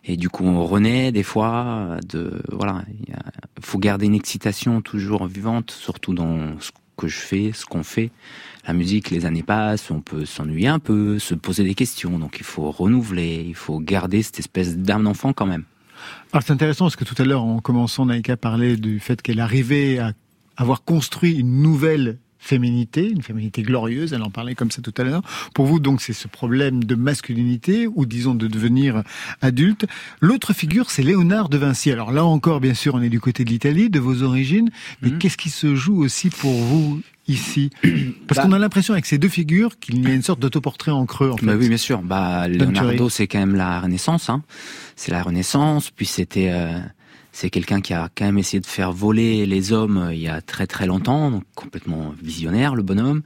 Et 0.07 0.15
du 0.15 0.29
coup, 0.29 0.45
on 0.45 0.65
renaît 0.65 1.11
des 1.11 1.23
fois. 1.23 1.97
De 2.07 2.41
voilà, 2.51 2.83
il 3.07 3.15
faut 3.61 3.77
garder 3.77 4.05
une 4.05 4.15
excitation 4.15 4.81
toujours 4.81 5.27
vivante, 5.27 5.71
surtout 5.71 6.13
dans 6.13 6.59
ce 6.59 6.71
que 6.95 7.07
je 7.07 7.19
fais, 7.19 7.51
ce 7.53 7.65
qu'on 7.65 7.83
fait. 7.83 8.11
La 8.65 8.73
musique, 8.73 9.11
les 9.11 9.25
années 9.25 9.43
passent, 9.43 9.91
on 9.91 10.01
peut 10.01 10.25
s'ennuyer 10.25 10.67
un 10.67 10.79
peu, 10.79 11.19
se 11.19 11.35
poser 11.35 11.63
des 11.63 11.75
questions. 11.75 12.17
Donc, 12.19 12.37
il 12.39 12.45
faut 12.45 12.71
renouveler, 12.71 13.45
il 13.47 13.55
faut 13.55 13.79
garder 13.79 14.23
cette 14.23 14.39
espèce 14.39 14.77
d'âme 14.77 15.03
d'enfant 15.03 15.33
quand 15.33 15.45
même. 15.45 15.65
Alors 16.31 16.43
c'est 16.43 16.53
intéressant 16.53 16.85
parce 16.85 16.95
que 16.95 17.03
tout 17.03 17.15
à 17.17 17.25
l'heure, 17.25 17.43
en 17.43 17.59
commençant, 17.59 18.05
Naïka 18.05 18.37
parlait 18.37 18.77
du 18.77 18.99
fait 18.99 19.21
qu'elle 19.21 19.39
arrivait 19.39 19.97
à 19.97 20.13
avoir 20.55 20.83
construit 20.83 21.39
une 21.39 21.61
nouvelle 21.61 22.19
féminité, 22.39 23.09
une 23.09 23.21
féminité 23.21 23.61
glorieuse, 23.63 24.13
elle 24.13 24.23
en 24.23 24.29
parlait 24.29 24.55
comme 24.55 24.71
ça 24.71 24.81
tout 24.81 24.93
à 24.97 25.03
l'heure. 25.03 25.21
Pour 25.53 25.65
vous, 25.65 25.79
donc, 25.79 26.01
c'est 26.01 26.13
ce 26.13 26.27
problème 26.27 26.83
de 26.83 26.95
masculinité, 26.95 27.87
ou 27.87 28.05
disons 28.05 28.35
de 28.35 28.47
devenir 28.47 29.03
adulte. 29.41 29.85
L'autre 30.21 30.53
figure, 30.53 30.89
c'est 30.91 31.03
Léonard 31.03 31.49
de 31.49 31.57
Vinci. 31.57 31.91
Alors 31.91 32.11
là 32.11 32.23
encore, 32.25 32.59
bien 32.59 32.73
sûr, 32.73 32.95
on 32.95 33.01
est 33.01 33.09
du 33.09 33.19
côté 33.19 33.43
de 33.43 33.49
l'Italie, 33.49 33.89
de 33.89 33.99
vos 33.99 34.23
origines, 34.23 34.69
mais 35.01 35.09
Mhm. 35.11 35.17
qu'est-ce 35.17 35.37
qui 35.37 35.49
se 35.49 35.75
joue 35.75 36.01
aussi 36.03 36.29
pour 36.29 36.53
vous 36.53 37.01
ici? 37.27 37.69
Parce 38.27 38.37
Bah- 38.37 38.43
qu'on 38.43 38.51
a 38.53 38.59
l'impression 38.59 38.93
avec 38.93 39.05
ces 39.05 39.17
deux 39.17 39.29
figures 39.29 39.79
qu'il 39.79 40.01
y 40.07 40.11
a 40.11 40.13
une 40.13 40.21
sorte 40.23 40.39
d'autoportrait 40.39 40.91
en 40.91 41.05
creux, 41.05 41.31
en 41.31 41.37
fait. 41.37 41.45
Bah 41.45 41.55
oui, 41.59 41.67
bien 41.67 41.77
sûr. 41.77 42.01
Bah, 42.01 42.47
Leonardo, 42.47 43.09
c'est 43.09 43.27
quand 43.27 43.39
même 43.39 43.55
la 43.55 43.81
Renaissance. 43.81 44.29
Hein. 44.29 44.43
C'est 44.95 45.11
la 45.11 45.21
Renaissance. 45.23 45.91
Puis 45.91 46.05
c'était, 46.05 46.49
euh, 46.51 46.77
c'est 47.39 47.51
quelqu'un 47.51 47.81
qui 47.81 47.93
a 47.93 48.09
quand 48.15 48.25
même 48.25 48.39
essayé 48.39 48.59
de 48.59 48.65
faire 48.65 48.91
voler 48.91 49.45
les 49.45 49.71
hommes 49.71 49.97
euh, 49.99 50.11
il 50.11 50.19
y 50.21 50.27
a 50.27 50.41
très 50.41 50.65
très 50.65 50.87
longtemps, 50.87 51.29
donc 51.29 51.43
complètement 51.53 52.15
visionnaire, 52.19 52.73
le 52.73 52.81
bonhomme, 52.81 53.21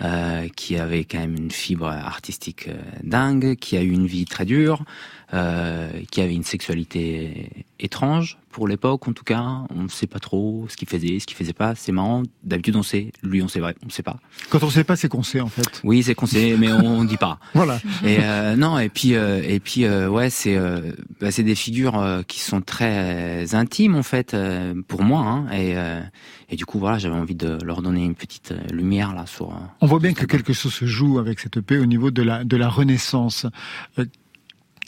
euh, 0.00 0.48
qui 0.56 0.78
avait 0.78 1.04
quand 1.04 1.18
même 1.18 1.36
une 1.36 1.50
fibre 1.50 1.86
artistique 1.86 2.68
euh, 2.68 2.80
dingue, 3.02 3.56
qui 3.56 3.76
a 3.76 3.82
eu 3.82 3.90
une 3.90 4.06
vie 4.06 4.24
très 4.24 4.46
dure, 4.46 4.82
qui 5.30 6.20
avait 6.20 6.34
une 6.34 6.42
sexualité 6.44 7.50
étrange 7.78 8.38
pour 8.50 8.66
l'époque, 8.66 9.06
en 9.06 9.12
tout 9.12 9.22
cas. 9.22 9.44
On 9.74 9.82
ne 9.84 9.88
sait 9.88 10.08
pas 10.08 10.18
trop 10.18 10.66
ce 10.68 10.76
qu'il 10.76 10.88
faisait, 10.88 11.20
ce 11.20 11.26
qu'il 11.26 11.36
faisait 11.36 11.52
pas. 11.52 11.74
C'est 11.76 11.92
marrant. 11.92 12.24
D'habitude, 12.42 12.74
on 12.74 12.82
sait. 12.82 13.12
Lui, 13.22 13.40
on 13.42 13.46
sait 13.48 13.60
vrai, 13.60 13.76
on 13.86 13.90
sait 13.90 14.02
pas. 14.02 14.16
Quand 14.50 14.62
on 14.64 14.70
sait 14.70 14.82
pas, 14.82 14.96
c'est 14.96 15.08
qu'on 15.08 15.22
sait, 15.22 15.40
en 15.40 15.46
fait. 15.48 15.80
Oui, 15.84 16.02
c'est 16.02 16.14
qu'on 16.16 16.26
sait, 16.26 16.56
mais 16.58 16.72
on 16.72 17.04
dit 17.04 17.16
pas. 17.16 17.38
Voilà. 17.54 17.78
Et 18.04 18.18
euh, 18.20 18.56
non, 18.56 18.78
et 18.78 18.88
puis 18.88 19.14
euh, 19.14 19.40
et 19.46 19.60
puis 19.60 19.84
euh, 19.84 20.08
ouais, 20.08 20.30
c'est 20.30 20.56
euh, 20.56 20.92
bah, 21.20 21.30
c'est 21.30 21.42
des 21.44 21.54
figures 21.54 21.98
euh, 21.98 22.22
qui 22.22 22.40
sont 22.40 22.60
très 22.60 23.44
euh, 23.44 23.46
intimes 23.52 23.94
en 23.96 24.02
fait 24.02 24.34
euh, 24.34 24.74
pour 24.88 25.02
moi. 25.02 25.20
Hein, 25.20 25.46
et 25.52 25.76
euh, 25.76 26.00
et 26.48 26.56
du 26.56 26.64
coup 26.66 26.78
voilà, 26.78 26.98
j'avais 26.98 27.14
envie 27.14 27.34
de 27.34 27.58
leur 27.64 27.82
donner 27.82 28.04
une 28.04 28.14
petite 28.14 28.52
euh, 28.52 28.60
lumière 28.72 29.14
là 29.14 29.26
sur. 29.26 29.50
euh, 29.50 29.58
On 29.80 29.86
voit 29.86 29.98
bien 30.00 30.12
que 30.14 30.24
quelque 30.24 30.52
chose 30.52 30.72
se 30.72 30.86
joue 30.86 31.18
avec 31.18 31.38
cette 31.38 31.56
EP 31.58 31.78
au 31.78 31.86
niveau 31.86 32.10
de 32.10 32.22
la, 32.22 32.42
de 32.44 32.56
la 32.56 32.68
renaissance. 32.68 33.46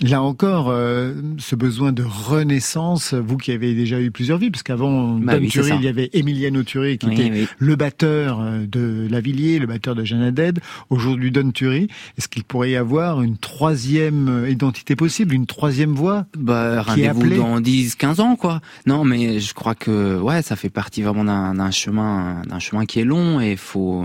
Là 0.03 0.21
encore, 0.21 0.69
euh, 0.69 1.15
ce 1.39 1.55
besoin 1.55 1.93
de 1.93 2.03
renaissance, 2.03 3.15
vous 3.15 3.37
qui 3.37 3.53
avez 3.53 3.73
déjà 3.73 4.01
eu 4.01 4.11
plusieurs 4.11 4.39
vies, 4.39 4.51
parce 4.51 4.65
qu'avant 4.65 5.15
Bah 5.15 5.35
Don 5.35 5.43
oui, 5.43 5.51
il 5.55 5.83
y 5.83 5.89
avait 5.89 6.11
Emiliano 6.13 6.65
Turi 6.65 6.99
qui 6.99 7.07
oui, 7.07 7.13
était 7.15 7.31
oui. 7.31 7.49
le 7.59 7.77
batteur 7.77 8.41
euh, 8.41 8.67
de 8.67 9.07
Lavillier, 9.09 9.61
le 9.61 9.67
batteur 9.67 9.95
de 9.95 10.05
Jeanne 10.05 10.23
Haddad, 10.23 10.59
aujourd'hui 10.91 11.31
Don 11.31 11.53
Turi. 11.53 11.87
Est-ce 12.19 12.27
qu'il 12.27 12.43
pourrait 12.43 12.73
y 12.73 12.77
avoir 12.77 13.23
une 13.23 13.37
troisième 13.37 14.29
euh, 14.29 14.51
identité 14.51 14.97
possible, 14.97 15.35
une 15.35 15.47
troisième 15.47 15.95
voix 15.95 16.27
Bah, 16.37 16.83
rendez-vous 16.83 17.37
dans 17.37 17.61
10, 17.61 17.95
15 17.95 18.21
ans, 18.21 18.35
quoi. 18.35 18.61
Non, 18.87 19.05
mais 19.05 19.39
je 19.39 19.55
crois 19.55 19.77
que, 19.77 20.19
ouais, 20.19 20.43
ça 20.43 20.57
fait 20.57 20.71
partie 20.71 21.03
vraiment 21.03 21.25
d'un, 21.25 21.71
chemin, 21.71 22.43
d'un 22.49 22.59
chemin 22.59 22.87
qui 22.87 22.99
est 22.99 23.05
long 23.05 23.41
et 23.41 23.55
faut, 23.55 24.05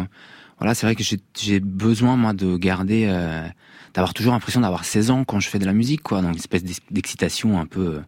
voilà, 0.59 0.75
c'est 0.75 0.85
vrai 0.85 0.95
que 0.95 1.03
j'ai, 1.03 1.17
j'ai 1.39 1.59
besoin, 1.59 2.17
moi, 2.17 2.33
de 2.33 2.55
garder, 2.57 3.05
euh, 3.07 3.47
d'avoir 3.97 4.13
toujours 4.13 4.33
l'impression 4.33 4.61
d'avoir 4.61 4.85
16 4.85 5.09
ans 5.09 5.23
quand 5.23 5.39
je 5.39 5.49
fais 5.49 5.57
de 5.57 5.65
la 5.65 5.73
musique, 5.73 6.03
quoi. 6.03 6.21
Donc, 6.21 6.33
une 6.33 6.37
espèce 6.37 6.63
d'ex- 6.63 6.81
d'excitation 6.91 7.59
un 7.59 7.65
peu, 7.65 7.99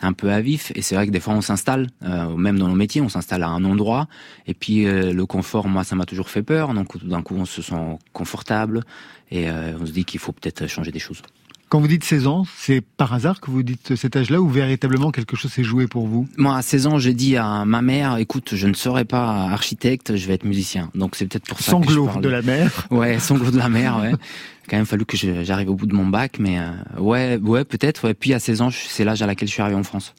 un 0.00 0.14
peu 0.14 0.32
à 0.32 0.40
vif. 0.40 0.72
Et 0.74 0.80
c'est 0.80 0.94
vrai 0.94 1.06
que 1.06 1.12
des 1.12 1.20
fois, 1.20 1.34
on 1.34 1.42
s'installe, 1.42 1.88
euh, 2.02 2.34
même 2.34 2.58
dans 2.58 2.68
nos 2.68 2.74
métiers, 2.74 3.02
on 3.02 3.10
s'installe 3.10 3.42
à 3.42 3.48
un 3.48 3.62
endroit. 3.64 4.08
Et 4.46 4.54
puis, 4.54 4.86
euh, 4.86 5.12
le 5.12 5.26
confort, 5.26 5.68
moi, 5.68 5.84
ça 5.84 5.94
m'a 5.94 6.06
toujours 6.06 6.30
fait 6.30 6.42
peur. 6.42 6.72
Donc, 6.72 6.98
tout 6.98 7.06
d'un 7.06 7.20
coup, 7.20 7.34
on 7.36 7.44
se 7.44 7.60
sent 7.60 7.98
confortable 8.14 8.82
et 9.30 9.50
euh, 9.50 9.76
on 9.78 9.84
se 9.84 9.92
dit 9.92 10.06
qu'il 10.06 10.20
faut 10.20 10.32
peut-être 10.32 10.66
changer 10.68 10.90
des 10.90 11.00
choses. 11.00 11.20
Quand 11.68 11.80
vous 11.80 11.88
dites 11.88 12.04
16 12.04 12.28
ans, 12.28 12.44
c'est 12.56 12.80
par 12.80 13.12
hasard 13.12 13.40
que 13.40 13.50
vous 13.50 13.64
dites 13.64 13.96
cet 13.96 14.14
âge-là 14.14 14.40
ou 14.40 14.48
véritablement 14.48 15.10
quelque 15.10 15.36
chose 15.36 15.52
s'est 15.52 15.64
joué 15.64 15.88
pour 15.88 16.06
vous 16.06 16.28
Moi, 16.36 16.56
à 16.56 16.62
16 16.62 16.86
ans, 16.86 16.98
j'ai 16.98 17.12
dit 17.12 17.36
à 17.36 17.64
ma 17.64 17.82
mère, 17.82 18.18
écoute, 18.18 18.50
je 18.54 18.68
ne 18.68 18.74
serai 18.74 19.04
pas 19.04 19.48
architecte, 19.50 20.14
je 20.14 20.26
vais 20.28 20.34
être 20.34 20.44
musicien. 20.44 20.90
Donc 20.94 21.16
c'est 21.16 21.26
peut-être 21.26 21.46
pour 21.46 21.58
ça 21.58 21.72
que 21.72 21.82
je 21.82 21.88
Sanglot 21.88 22.06
parle. 22.06 22.22
de 22.22 22.28
la 22.28 22.42
mer. 22.42 22.86
Ouais, 22.92 23.18
sanglot 23.18 23.50
de 23.50 23.58
la 23.58 23.68
mer, 23.68 23.98
ouais. 24.00 24.12
Quand 24.68 24.76
même 24.76 24.86
fallu 24.86 25.04
que 25.04 25.16
j'arrive 25.16 25.70
au 25.70 25.74
bout 25.74 25.86
de 25.86 25.94
mon 25.94 26.06
bac, 26.06 26.36
mais 26.38 26.58
euh, 26.60 26.70
ouais, 27.00 27.36
ouais, 27.42 27.64
peut-être. 27.64 28.06
Ouais. 28.06 28.14
Puis 28.14 28.32
à 28.32 28.38
16 28.38 28.60
ans, 28.62 28.70
c'est 28.70 29.04
l'âge 29.04 29.22
à 29.22 29.26
laquelle 29.26 29.48
je 29.48 29.52
suis 29.52 29.62
arrivé 29.62 29.76
en 29.76 29.82
France. 29.82 30.14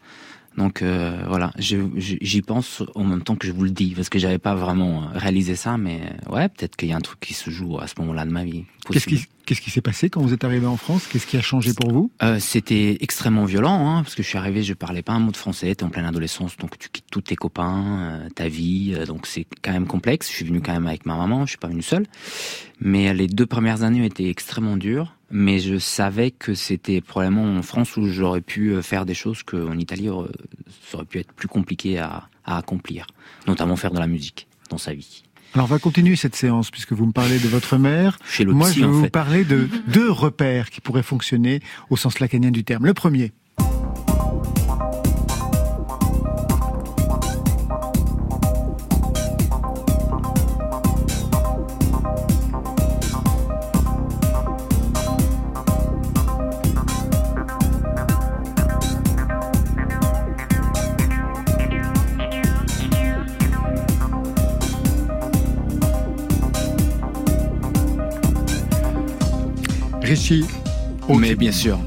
Donc 0.58 0.82
euh, 0.82 1.24
voilà, 1.28 1.52
j'y 1.60 2.42
pense 2.42 2.82
en 2.96 3.04
même 3.04 3.22
temps 3.22 3.36
que 3.36 3.46
je 3.46 3.52
vous 3.52 3.64
le 3.64 3.70
dis, 3.70 3.94
parce 3.96 4.10
que 4.10 4.18
j'avais 4.18 4.40
pas 4.40 4.56
vraiment 4.56 5.04
euh, 5.04 5.06
réalisé 5.14 5.56
ça, 5.56 5.78
mais 5.78 6.02
euh, 6.28 6.34
ouais, 6.34 6.50
peut-être 6.50 6.76
qu'il 6.76 6.90
y 6.90 6.94
a 6.94 6.96
un 6.96 7.02
truc 7.02 7.20
qui 7.20 7.36
se 7.36 7.52
joue 7.52 7.78
à 7.80 7.86
ce 7.88 7.94
moment-là 8.00 8.26
de 8.26 8.32
ma 8.32 8.44
vie. 8.44 8.66
Qu'est-ce 8.90 9.06
Possible. 9.06 9.22
qui, 9.22 9.28
Qu'est-ce 9.46 9.62
qui 9.62 9.70
s'est 9.70 9.82
passé 9.82 10.10
quand 10.10 10.20
vous 10.22 10.34
êtes 10.34 10.44
arrivé 10.44 10.66
en 10.66 10.76
France? 10.76 11.08
Qu'est-ce 11.08 11.26
qui 11.28 11.38
a 11.38 11.42
changé 11.42 11.74
pour 11.74 11.92
vous? 11.92 12.12
Euh, 12.22 12.38
C'était 12.40 12.98
extrêmement 13.02 13.46
violent, 13.46 13.88
hein, 13.88 14.04
parce 14.04 14.16
que 14.16 14.24
je 14.24 14.28
suis 14.28 14.38
arrivé, 14.38 14.62
je 14.64 14.74
parlais 14.74 15.04
pas 15.04 15.14
un 15.14 15.20
mot 15.20 15.32
de 15.32 15.38
français, 15.38 15.74
t'es 15.76 15.84
en 15.84 15.90
pleine 15.90 16.06
adolescence, 16.06 16.58
donc 16.58 16.78
tu 16.80 16.90
quittes 16.90 17.06
tous 17.12 17.22
tes 17.22 17.36
copains, 17.36 18.00
euh, 18.26 18.30
ta 18.36 18.50
vie, 18.50 18.94
euh, 18.96 19.06
donc 19.06 19.26
c'est 19.28 19.46
quand 19.62 19.72
même 19.72 19.88
complexe. 19.88 20.30
Je 20.30 20.36
suis 20.38 20.46
venu 20.46 20.60
quand 20.60 20.74
même 20.74 20.88
avec 20.88 21.06
ma 21.06 21.16
maman, 21.16 21.46
je 21.46 21.52
suis 21.52 21.58
pas 21.60 21.68
venu 21.70 21.82
seul. 21.84 22.08
Mais 22.82 23.14
les 23.14 23.28
deux 23.28 23.46
premières 23.46 23.84
années 23.84 24.04
étaient 24.06 24.28
extrêmement 24.30 24.76
dures, 24.76 25.16
mais 25.30 25.60
je 25.60 25.78
savais 25.78 26.32
que 26.32 26.54
c'était 26.54 27.02
probablement 27.02 27.58
en 27.58 27.62
France 27.62 27.98
où 27.98 28.08
j'aurais 28.08 28.42
pu 28.42 28.70
euh, 28.70 28.82
faire 28.82 29.06
des 29.06 29.14
choses 29.14 29.44
qu'en 29.44 29.78
Italie, 29.78 30.10
euh, 30.10 30.28
ça 30.90 30.98
aurait 30.98 31.06
pu 31.06 31.20
être 31.20 31.34
plus 31.34 31.48
compliqué 31.48 31.98
à, 32.00 32.30
à 32.46 32.58
accomplir, 32.58 33.08
notamment 33.48 33.76
faire 33.76 33.92
de 33.92 34.00
la 34.00 34.08
musique 34.08 34.48
dans 34.70 34.78
sa 34.78 34.94
vie. 34.94 35.24
Alors 35.54 35.66
on 35.66 35.70
va 35.70 35.80
continuer 35.80 36.16
cette 36.16 36.36
séance 36.36 36.72
puisque 36.72 36.92
vous 36.94 37.06
me 37.06 37.12
parlez 37.14 37.40
de 37.40 37.48
votre 37.48 37.78
mère. 37.78 38.20
Chez 38.30 38.44
le 38.44 38.52
Moi 38.54 38.70
psy, 38.70 38.80
je 38.80 38.86
vais 38.86 38.92
vous 38.92 39.04
fait. 39.06 39.10
parler 39.10 39.44
de 39.46 39.68
deux 39.88 40.12
repères 40.12 40.70
qui 40.70 40.82
pourraient 40.82 41.04
fonctionner 41.04 41.62
au 41.90 41.98
sens 41.98 42.20
lacanien 42.20 42.52
du 42.52 42.64
terme. 42.64 42.86
Le 42.86 42.94
premier, 42.94 43.32
Richie, 70.08 70.46
Mais 71.10 71.36
bien 71.36 71.52
sûr, 71.52 71.78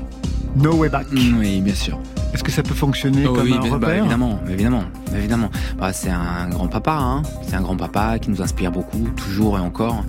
No 0.55 0.75
Way 0.75 0.91
Back. 0.91 1.07
oui, 1.11 1.63
bien 1.63 1.75
sûr. 1.75 1.99
Est-ce 2.35 2.45
que 2.45 2.51
ça 2.51 2.63
peut 2.63 2.75
fonctionner 2.75 3.25
Oh 3.27 3.33
comme 3.33 3.45
oui, 3.45 3.55
un 3.55 3.61
bah, 3.61 3.67
bah, 3.69 3.75
repère 3.75 3.99
évidemment, 4.01 4.41
évidemment, 4.47 4.85
évidemment. 5.17 5.51
Bah, 5.79 5.95
c'est 5.95 6.11
un 6.11 6.47
grand 6.51 6.69
papa, 6.69 6.99
hein. 7.01 7.23
c'est 7.49 7.55
un 7.55 7.63
grand 7.63 7.77
papa 7.77 8.19
qui 8.19 8.29
nous 8.29 8.43
inspire 8.43 8.73
beaucoup, 8.73 9.09
toujours 9.17 9.57
et 9.57 9.63
encore. 9.63 10.05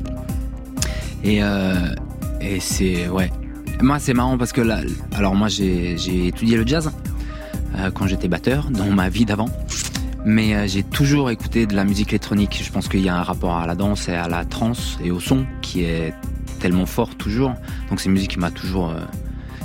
Et, 1.23 1.41
euh, 1.41 1.73
et 2.41 2.59
c'est 2.59 3.07
ouais. 3.07 3.31
Moi, 3.81 3.97
c'est 3.99 4.13
marrant 4.13 4.37
parce 4.37 4.51
que 4.51 4.61
là, 4.61 4.81
alors 5.15 5.33
moi, 5.33 5.47
j'ai 5.47 5.97
j'ai 5.97 6.27
étudié 6.27 6.57
le 6.57 6.67
jazz 6.67 6.91
euh, 7.77 7.91
quand 7.91 8.07
j'étais 8.07 8.27
batteur 8.27 8.69
dans 8.71 8.91
ma 8.91 9.07
vie 9.07 9.23
d'avant. 9.23 9.49
Mais 10.25 10.53
euh, 10.53 10.67
j'ai 10.67 10.83
toujours 10.83 11.31
écouté 11.31 11.65
de 11.65 11.75
la 11.75 11.85
musique 11.85 12.09
électronique. 12.09 12.61
Je 12.61 12.71
pense 12.71 12.89
qu'il 12.89 13.01
y 13.01 13.09
a 13.09 13.15
un 13.15 13.23
rapport 13.23 13.55
à 13.55 13.65
la 13.65 13.75
danse 13.75 14.09
et 14.09 14.13
à 14.13 14.27
la 14.27 14.43
trance 14.43 14.99
et 15.01 15.11
au 15.11 15.21
son 15.21 15.45
qui 15.61 15.83
est 15.85 16.13
tellement 16.61 16.85
fort 16.85 17.15
toujours. 17.15 17.53
Donc 17.89 17.99
c'est 17.99 18.05
une 18.05 18.13
musique 18.13 18.31
qui 18.31 18.39
m'a 18.39 18.51
toujours 18.51 18.89
euh, 18.89 18.99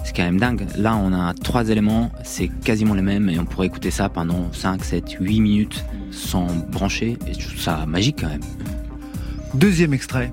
c'est 0.06 0.14
quand 0.14 0.22
même 0.22 0.38
dingue. 0.38 0.66
Là, 0.76 0.96
on 0.96 1.12
a 1.12 1.34
trois 1.34 1.68
éléments, 1.68 2.12
c'est 2.22 2.48
quasiment 2.48 2.94
les 2.94 3.02
mêmes 3.02 3.28
et 3.28 3.38
on 3.40 3.44
pourrait 3.44 3.66
écouter 3.66 3.90
ça 3.90 4.08
pendant 4.08 4.52
5, 4.52 4.84
7, 4.84 5.16
8 5.20 5.40
minutes 5.40 5.84
sans 6.12 6.46
brancher. 6.70 7.18
Et 7.26 7.34
je 7.34 7.48
trouve 7.48 7.60
ça 7.60 7.84
magique 7.86 8.18
quand 8.20 8.28
même. 8.28 8.40
Deuxième 9.54 9.94
extrait. 9.94 10.32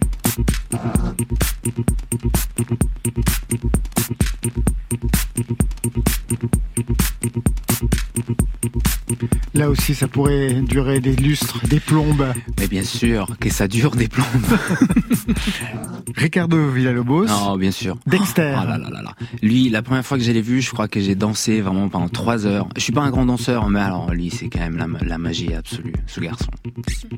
Là 9.61 9.69
aussi, 9.69 9.93
ça 9.93 10.07
pourrait 10.07 10.53
durer 10.53 10.99
des 10.99 11.15
lustres, 11.15 11.67
des 11.67 11.79
plombes. 11.79 12.25
Mais 12.59 12.67
bien 12.67 12.81
sûr 12.81 13.27
que 13.39 13.51
ça 13.51 13.67
dure 13.67 13.91
des 13.91 14.07
plombes. 14.07 14.25
Ricardo 16.15 16.71
Villalobos, 16.71 17.27
non, 17.27 17.57
bien 17.57 17.69
sûr. 17.69 17.95
Dexter. 18.07 18.55
Oh 18.59 18.67
là 18.67 18.79
là 18.79 18.89
là 18.89 19.03
là. 19.03 19.15
Lui, 19.43 19.69
la 19.69 19.83
première 19.83 20.03
fois 20.03 20.17
que 20.17 20.23
je 20.23 20.31
l'ai 20.31 20.41
vu, 20.41 20.61
je 20.61 20.71
crois 20.71 20.87
que 20.87 20.99
j'ai 20.99 21.13
dansé 21.13 21.61
vraiment 21.61 21.89
pendant 21.89 22.09
trois 22.09 22.47
heures. 22.47 22.69
Je 22.75 22.81
suis 22.81 22.91
pas 22.91 23.01
un 23.01 23.11
grand 23.11 23.27
danseur, 23.27 23.69
mais 23.69 23.81
alors 23.81 24.11
lui, 24.11 24.31
c'est 24.31 24.49
quand 24.49 24.61
même 24.61 24.77
la, 24.77 24.87
la 25.05 25.19
magie 25.19 25.53
absolue, 25.53 25.93
ce 26.07 26.19
garçon. 26.21 26.49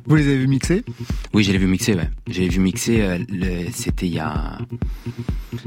Vous 0.04 0.14
les 0.14 0.24
avez 0.24 0.36
vus 0.36 0.46
mixer? 0.46 0.84
Oui, 1.32 1.44
je 1.44 1.52
l'ai 1.52 1.56
vu 1.56 1.66
mixer, 1.66 1.94
ouais. 1.94 2.10
Je 2.28 2.40
l'ai 2.40 2.50
vu 2.50 2.60
mixer, 2.60 3.00
euh, 3.00 3.18
c'était 3.72 4.06
il 4.06 4.16
y 4.16 4.18
a, 4.18 4.58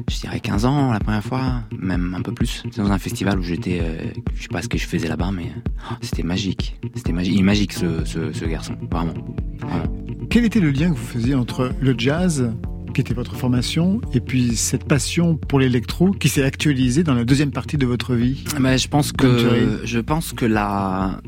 je 0.09 0.19
dirais 0.19 0.39
15 0.39 0.65
ans 0.65 0.91
la 0.91 0.99
première 0.99 1.23
fois, 1.23 1.61
même 1.77 2.15
un 2.15 2.21
peu 2.21 2.33
plus. 2.33 2.61
C'était 2.63 2.81
dans 2.81 2.91
un 2.91 2.99
festival 2.99 3.39
où 3.39 3.43
j'étais, 3.43 3.79
euh, 3.81 3.97
je 4.35 4.43
sais 4.43 4.47
pas 4.49 4.61
ce 4.61 4.67
que 4.67 4.77
je 4.77 4.85
faisais 4.85 5.07
là-bas, 5.07 5.31
mais 5.33 5.51
oh, 5.91 5.95
c'était 6.01 6.23
magique. 6.23 6.79
C'était 6.95 7.13
magique. 7.13 7.33
Il 7.33 7.39
est 7.39 7.43
magique 7.43 7.73
ce, 7.73 8.05
ce, 8.05 8.31
ce 8.31 8.45
garçon, 8.45 8.75
vraiment. 8.91 9.13
vraiment. 9.59 9.85
Quel 10.29 10.45
était 10.45 10.59
le 10.59 10.71
lien 10.71 10.89
que 10.89 10.97
vous 10.97 11.05
faisiez 11.05 11.35
entre 11.35 11.71
le 11.79 11.95
jazz, 11.97 12.51
qui 12.97 13.01
était 13.01 13.13
votre 13.13 13.35
formation, 13.35 14.01
et 14.15 14.19
puis 14.19 14.55
cette 14.55 14.85
passion 14.85 15.37
pour 15.37 15.59
l'électro 15.59 16.09
qui 16.09 16.29
s'est 16.29 16.41
actualisée 16.41 17.03
dans 17.03 17.13
la 17.13 17.25
deuxième 17.25 17.51
partie 17.51 17.77
de 17.77 17.85
votre 17.85 18.15
vie. 18.15 18.43
Mais 18.59 18.79
je 18.79 18.87
pense 18.87 19.11
que 19.11 19.81
je 19.83 19.99
pense 19.99 20.33
que 20.33 20.47
la 20.47 21.21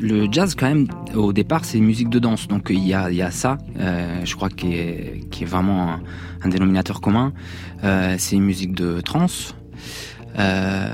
le 0.00 0.26
jazz 0.32 0.56
quand 0.56 0.66
même 0.66 0.88
au 1.14 1.32
départ 1.32 1.64
c'est 1.64 1.78
une 1.78 1.84
musique 1.84 2.08
de 2.08 2.18
danse. 2.18 2.48
Donc 2.48 2.70
il 2.70 2.84
y 2.84 2.92
a 2.92 3.08
il 3.08 3.14
y 3.14 3.22
a 3.22 3.30
ça 3.30 3.58
euh, 3.78 4.24
je 4.24 4.34
crois 4.34 4.48
qui 4.48 4.74
est 4.74 5.20
qui 5.30 5.44
est 5.44 5.46
vraiment 5.46 5.92
un, 5.92 6.00
un 6.42 6.48
dénominateur 6.48 7.00
commun. 7.00 7.32
Euh, 7.84 8.16
c'est 8.18 8.34
une 8.34 8.42
musique 8.42 8.74
de 8.74 9.00
trance. 9.00 9.54
Euh, 10.40 10.88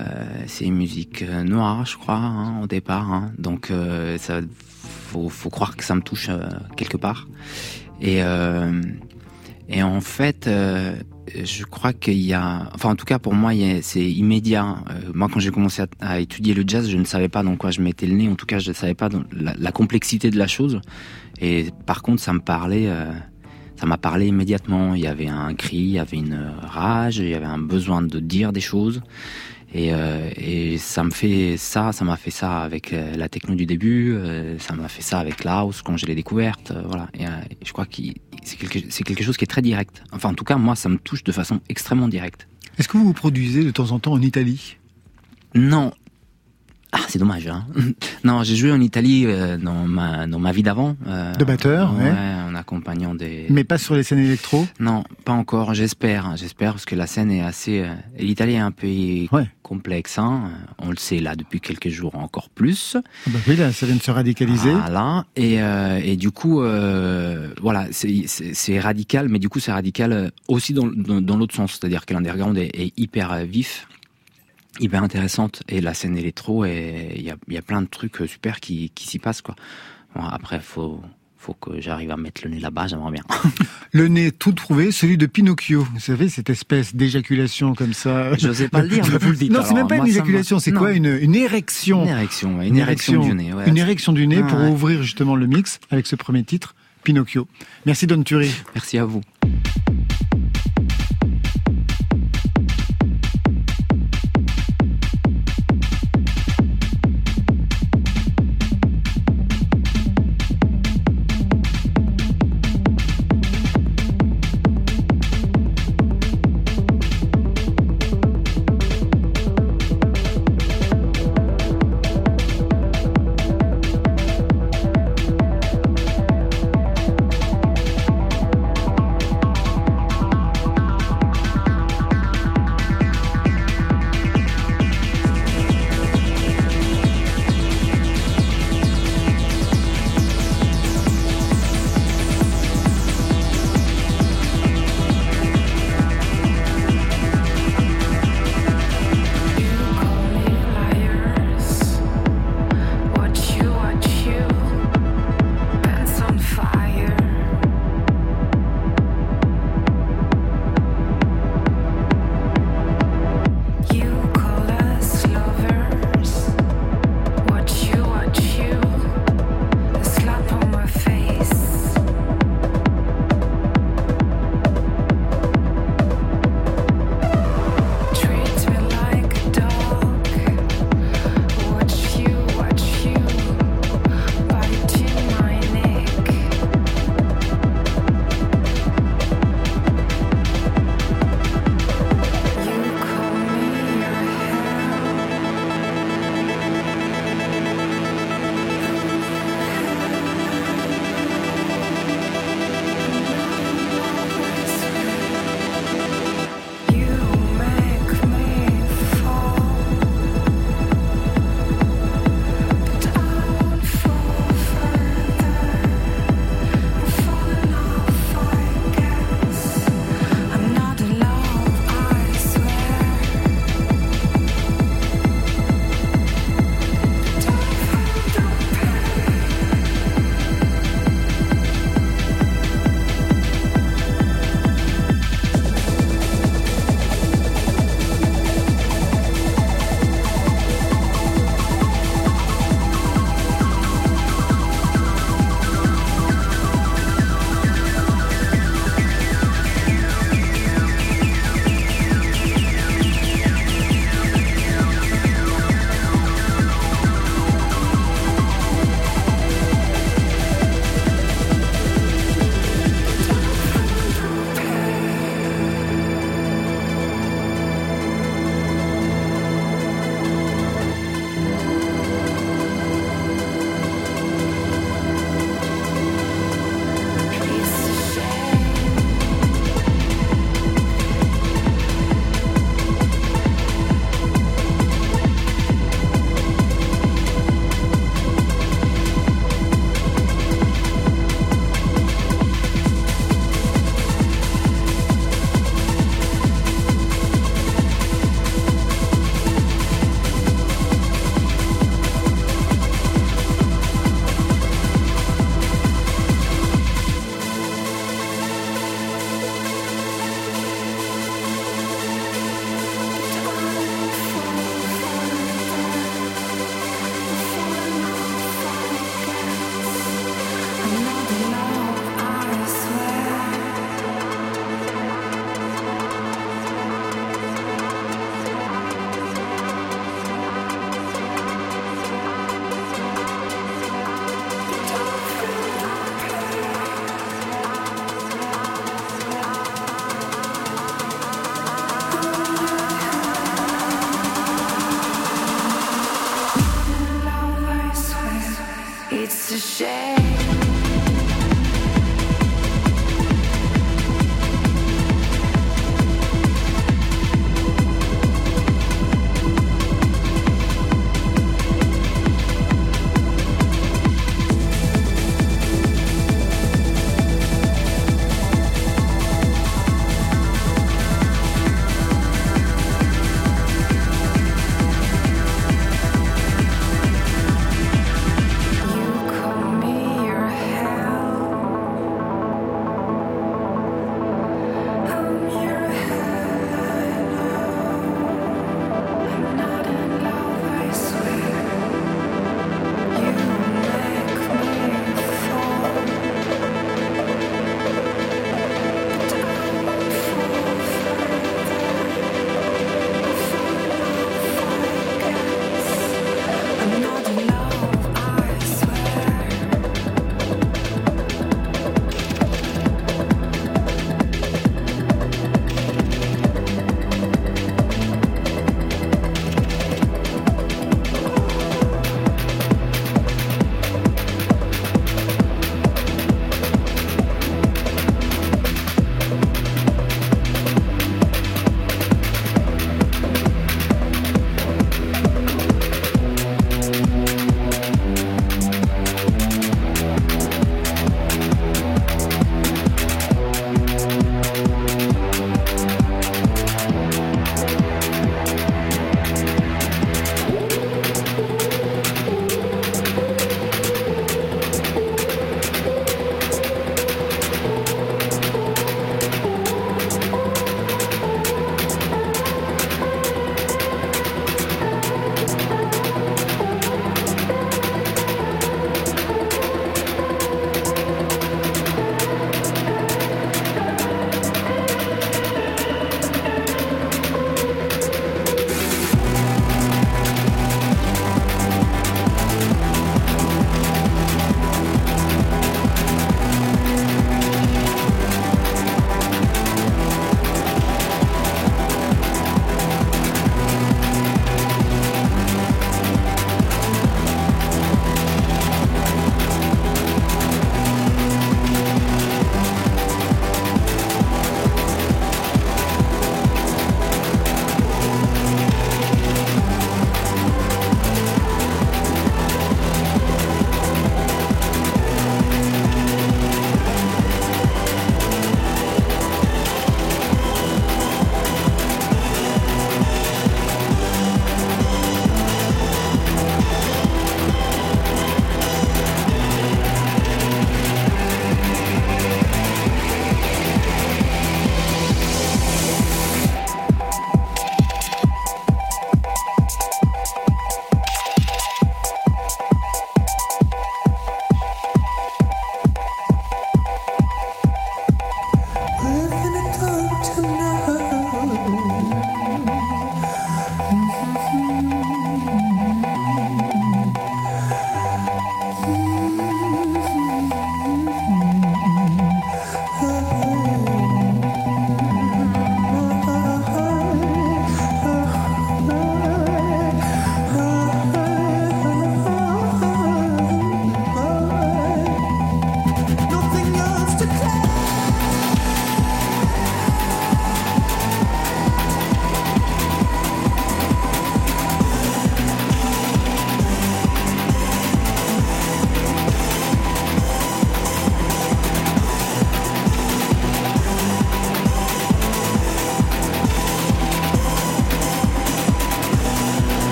c'est 0.46 0.66
une 0.66 0.76
musique 0.76 1.22
noire 1.22 1.86
je 1.86 1.96
crois 1.96 2.16
hein, 2.16 2.60
au 2.62 2.66
départ 2.66 3.10
hein. 3.10 3.32
donc 3.38 3.72
ça 4.18 4.40
faut 4.82 5.30
faut 5.30 5.48
croire 5.48 5.74
que 5.74 5.84
ça 5.84 5.94
me 5.94 6.02
touche 6.02 6.28
quelque 6.76 6.98
part. 6.98 7.26
Et 8.00 8.22
euh, 8.22 8.80
et 9.68 9.82
en 9.82 10.00
fait 10.00 10.46
euh, 10.46 10.96
je 11.34 11.64
crois 11.64 11.92
qu'il 11.92 12.18
y 12.18 12.32
a, 12.32 12.68
enfin 12.74 12.90
en 12.90 12.96
tout 12.96 13.04
cas 13.04 13.18
pour 13.18 13.34
moi, 13.34 13.52
c'est 13.82 14.04
immédiat. 14.04 14.78
Euh, 14.90 15.10
moi, 15.14 15.28
quand 15.32 15.40
j'ai 15.40 15.50
commencé 15.50 15.82
à, 16.00 16.20
étudier 16.20 16.54
le 16.54 16.64
jazz, 16.66 16.88
je 16.88 16.96
ne 16.96 17.04
savais 17.04 17.28
pas 17.28 17.42
dans 17.42 17.56
quoi 17.56 17.70
je 17.70 17.80
mettais 17.80 18.06
le 18.06 18.14
nez. 18.14 18.28
En 18.28 18.34
tout 18.34 18.46
cas, 18.46 18.58
je 18.58 18.70
ne 18.70 18.74
savais 18.74 18.94
pas 18.94 19.08
dans 19.08 19.22
la, 19.32 19.54
la 19.58 19.72
complexité 19.72 20.30
de 20.30 20.38
la 20.38 20.46
chose. 20.46 20.80
Et 21.40 21.66
par 21.86 22.02
contre, 22.02 22.22
ça 22.22 22.32
me 22.32 22.40
parlait, 22.40 22.88
euh, 22.88 23.12
ça 23.76 23.86
m'a 23.86 23.98
parlé 23.98 24.26
immédiatement. 24.28 24.94
Il 24.94 25.02
y 25.02 25.06
avait 25.06 25.28
un 25.28 25.54
cri, 25.54 25.76
il 25.76 25.90
y 25.90 25.98
avait 25.98 26.16
une 26.16 26.52
rage, 26.62 27.18
il 27.18 27.28
y 27.28 27.34
avait 27.34 27.46
un 27.46 27.58
besoin 27.58 28.02
de 28.02 28.20
dire 28.20 28.52
des 28.52 28.60
choses. 28.60 29.02
Et, 29.74 29.92
euh, 29.92 30.30
et 30.36 30.78
ça 30.78 31.04
me 31.04 31.10
fait 31.10 31.56
ça, 31.58 31.92
ça 31.92 32.04
m'a 32.04 32.16
fait 32.16 32.30
ça 32.30 32.62
avec 32.62 32.92
euh, 32.92 33.14
la 33.16 33.28
techno 33.28 33.54
du 33.54 33.66
début, 33.66 34.14
euh, 34.14 34.58
ça 34.58 34.74
m'a 34.74 34.88
fait 34.88 35.02
ça 35.02 35.18
avec 35.18 35.44
la 35.44 35.58
house 35.58 35.82
quand 35.82 35.96
je 35.98 36.06
l'ai 36.06 36.14
découverte, 36.14 36.70
euh, 36.70 36.82
voilà. 36.86 37.08
Et, 37.12 37.24
et 37.24 37.64
je 37.64 37.72
crois 37.72 37.84
que 37.84 37.96
c'est 38.44 38.56
quelque, 38.56 38.78
c'est 38.88 39.04
quelque 39.04 39.22
chose 39.22 39.36
qui 39.36 39.44
est 39.44 39.48
très 39.48 39.60
direct. 39.60 40.02
Enfin, 40.12 40.30
en 40.30 40.34
tout 40.34 40.44
cas, 40.44 40.56
moi, 40.56 40.74
ça 40.74 40.88
me 40.88 40.96
touche 40.96 41.22
de 41.22 41.32
façon 41.32 41.60
extrêmement 41.68 42.08
directe. 42.08 42.48
Est-ce 42.78 42.88
que 42.88 42.96
vous 42.96 43.04
vous 43.04 43.12
produisez 43.12 43.62
de 43.62 43.70
temps 43.70 43.90
en 43.90 43.98
temps 43.98 44.12
en 44.12 44.22
Italie? 44.22 44.78
Non. 45.54 45.92
Ah, 46.92 47.00
c'est 47.08 47.18
dommage, 47.18 47.46
hein. 47.48 47.66
non, 48.24 48.42
j'ai 48.44 48.56
joué 48.56 48.72
en 48.72 48.80
Italie 48.80 49.24
euh, 49.26 49.58
dans 49.58 49.86
ma 49.86 50.26
dans 50.26 50.38
ma 50.38 50.52
vie 50.52 50.62
d'avant. 50.62 50.96
euh, 51.06 51.34
De 51.34 51.44
batteur, 51.44 51.94
ouais, 51.94 52.04
ouais. 52.04 52.14
en 52.48 52.54
accompagnant 52.54 53.14
des. 53.14 53.46
Mais 53.50 53.62
pas 53.64 53.76
sur 53.76 53.94
les 53.94 54.02
scènes 54.02 54.20
électro? 54.20 54.66
Non, 54.80 55.04
pas 55.26 55.32
encore. 55.34 55.74
J'espère, 55.74 56.36
j'espère 56.36 56.72
parce 56.72 56.86
que 56.86 56.94
la 56.94 57.06
scène 57.06 57.30
est 57.30 57.42
assez. 57.42 57.80
euh, 57.80 57.92
et 58.16 58.24
L'Italie 58.24 58.54
est 58.54 58.58
un 58.58 58.70
pays 58.70 59.28
Ouais. 59.32 59.50
complexe, 59.62 60.18
hein. 60.18 60.50
On 60.78 60.88
le 60.88 60.96
sait 60.96 61.18
là 61.20 61.36
depuis 61.36 61.60
quelques 61.60 61.90
jours 61.90 62.14
encore 62.14 62.48
plus. 62.48 62.96
Ah 62.96 63.02
bah 63.28 63.38
Oui, 63.46 63.56
là, 63.56 63.70
ça 63.70 63.84
vient 63.84 63.96
de 63.96 64.02
se 64.02 64.10
radicaliser. 64.10 64.72
Voilà. 64.72 65.26
Et, 65.36 65.60
euh, 65.60 66.00
et 66.02 66.16
du 66.16 66.30
coup, 66.30 66.62
voilà, 67.60 67.86
c'est- 67.90 68.80
radical, 68.80 69.28
mais 69.28 69.38
du 69.38 69.48
coup, 69.50 69.58
c'est 69.60 69.72
radical 69.72 70.32
aussi 70.48 70.72
dans, 70.72 70.86
dans, 70.86 71.20
dans 71.20 71.36
l'autre 71.36 71.54
sens. 71.54 71.72
C'est-à-dire 71.72 72.06
que 72.06 72.14
l'underground 72.14 72.56
est, 72.56 72.70
est 72.74 72.92
hyper 72.98 73.44
vif, 73.44 73.86
hyper 74.80 75.02
intéressante, 75.02 75.62
et 75.68 75.80
la 75.80 75.94
scène 75.94 76.16
électro, 76.16 76.64
et 76.64 77.12
il 77.16 77.22
y 77.22 77.30
a, 77.30 77.36
il 77.48 77.54
y 77.54 77.58
a 77.58 77.62
plein 77.62 77.82
de 77.82 77.86
trucs 77.88 78.20
euh, 78.22 78.26
super 78.26 78.60
qui, 78.60 78.90
qui 78.94 79.06
s'y 79.06 79.18
passent, 79.18 79.42
quoi. 79.42 79.54
Bon, 80.14 80.22
après, 80.24 80.60
faut 80.60 81.00
faut 81.38 81.54
que 81.54 81.80
j'arrive 81.80 82.10
à 82.10 82.16
mettre 82.16 82.42
le 82.44 82.50
nez 82.50 82.58
là-bas, 82.58 82.88
j'aimerais 82.88 83.12
bien. 83.12 83.22
Le 83.92 84.08
nez 84.08 84.32
tout 84.32 84.52
trouvé, 84.52 84.90
celui 84.90 85.16
de 85.16 85.24
Pinocchio. 85.24 85.86
Vous 85.94 86.00
savez, 86.00 86.28
cette 86.28 86.50
espèce 86.50 86.94
d'éjaculation 86.94 87.74
comme 87.74 87.94
ça. 87.94 88.36
Je 88.36 88.52
sais 88.52 88.68
pas 88.68 88.82
le 88.82 88.88
dire, 88.88 89.04
mais 89.10 89.16
vous 89.16 89.30
le 89.30 89.36
dites. 89.36 89.50
Non, 89.52 89.62
c'est 89.64 89.72
même 89.72 89.86
pas 89.86 89.96
Moi, 89.96 90.04
une 90.04 90.10
éjaculation, 90.12 90.58
c'est 90.58 90.72
quoi? 90.72 90.92
Une, 90.92 91.06
une 91.06 91.34
érection 91.34 92.02
Une 92.02 92.08
érection, 92.10 92.58
ouais, 92.58 92.68
une, 92.68 92.76
érection, 92.76 93.22
du 93.22 93.34
nez. 93.34 93.54
Ouais, 93.54 93.66
Une 93.68 93.78
érection 93.78 94.12
du 94.12 94.26
nez 94.26 94.40
Ah, 94.42 94.46
pour 94.46 94.58
ouais. 94.58 94.68
ouvrir 94.68 95.02
justement 95.02 95.36
le 95.36 95.46
mix 95.46 95.80
avec 95.90 96.06
ce 96.06 96.16
premier 96.16 96.42
titre, 96.42 96.74
Pinocchio. 97.02 97.48
Merci 97.86 98.06
Don 98.06 98.22
Turi. 98.22 98.52
Merci 98.74 98.98
à 98.98 99.06
vous. 99.06 99.22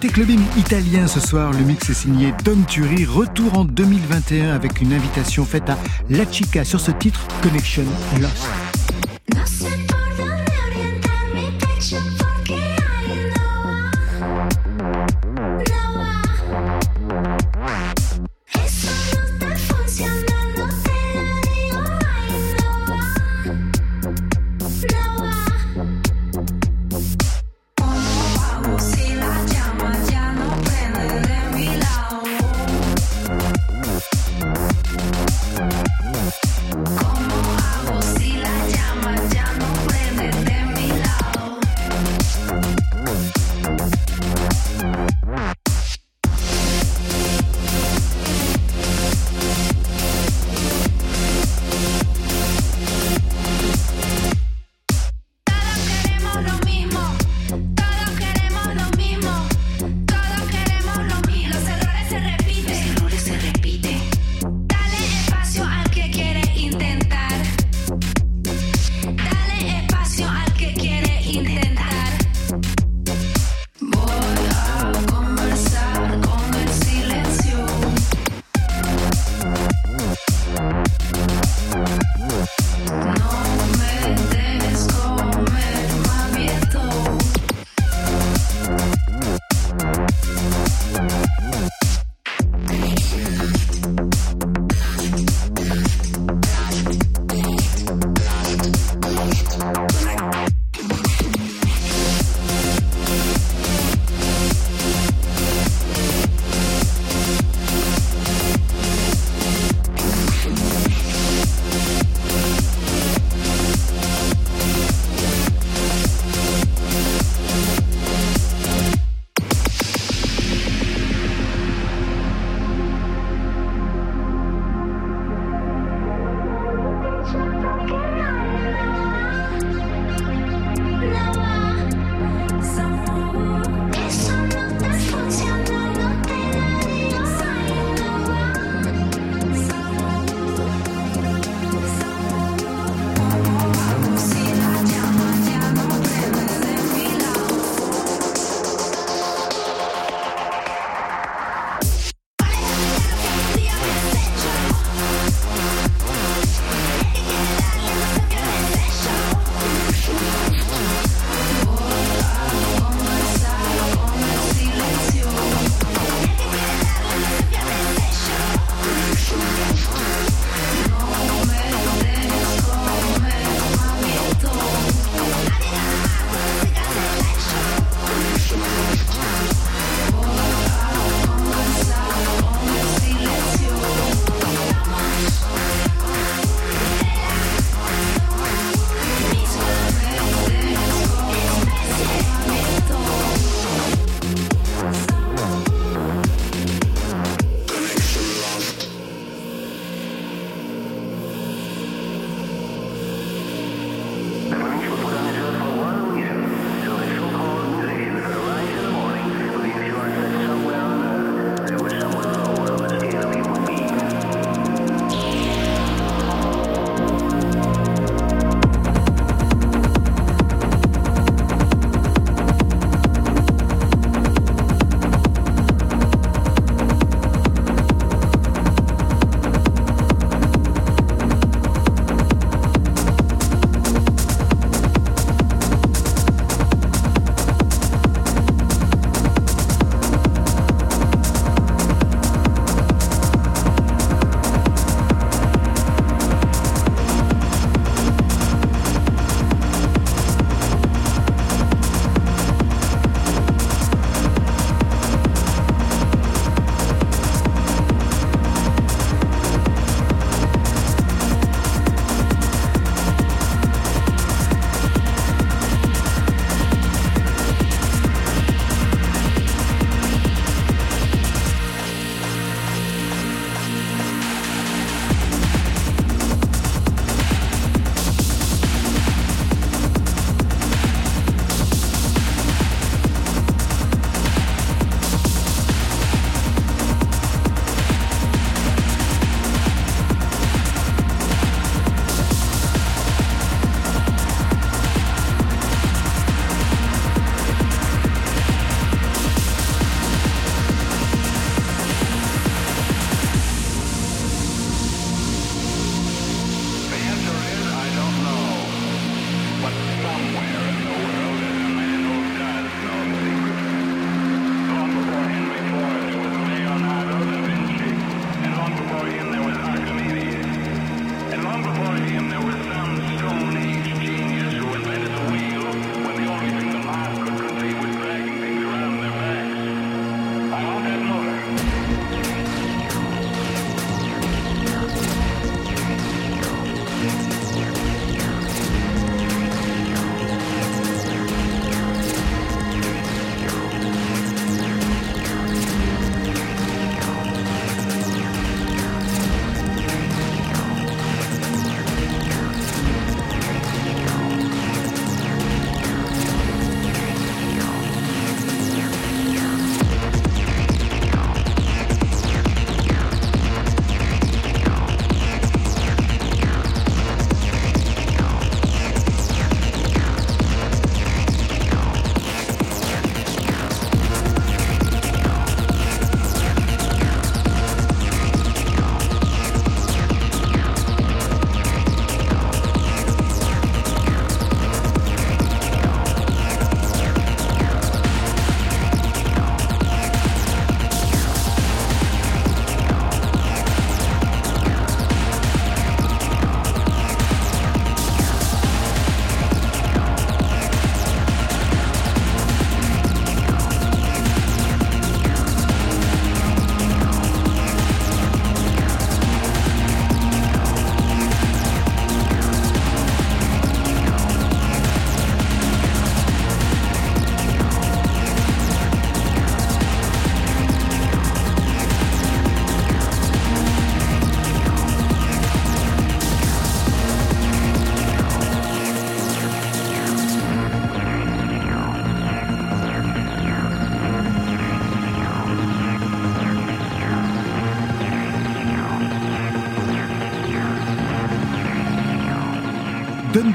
Côté 0.00 0.12
clubbing 0.12 0.44
italien 0.56 1.08
ce 1.08 1.18
soir, 1.18 1.50
le 1.50 1.58
mix 1.64 1.90
est 1.90 1.94
signé 1.94 2.32
Don 2.44 2.62
Turi, 2.68 3.04
retour 3.04 3.58
en 3.58 3.64
2021 3.64 4.54
avec 4.54 4.80
une 4.80 4.92
invitation 4.92 5.44
faite 5.44 5.68
à 5.68 5.76
La 6.08 6.22
Chica 6.30 6.64
sur 6.64 6.78
ce 6.78 6.92
titre 6.92 7.26
Connection 7.42 7.82
Lost. 8.20 8.67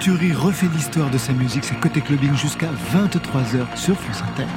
Don 0.05 0.17
Turi 0.17 0.33
refait 0.33 0.67
l'histoire 0.73 1.09
de 1.09 1.17
sa 1.17 1.31
musique, 1.33 1.63
c'est 1.63 1.79
côté 1.79 2.01
clubbing 2.01 2.35
jusqu'à 2.35 2.69
23h 2.93 3.77
sur 3.77 3.97
France 3.97 4.21
Inter. 4.21 4.47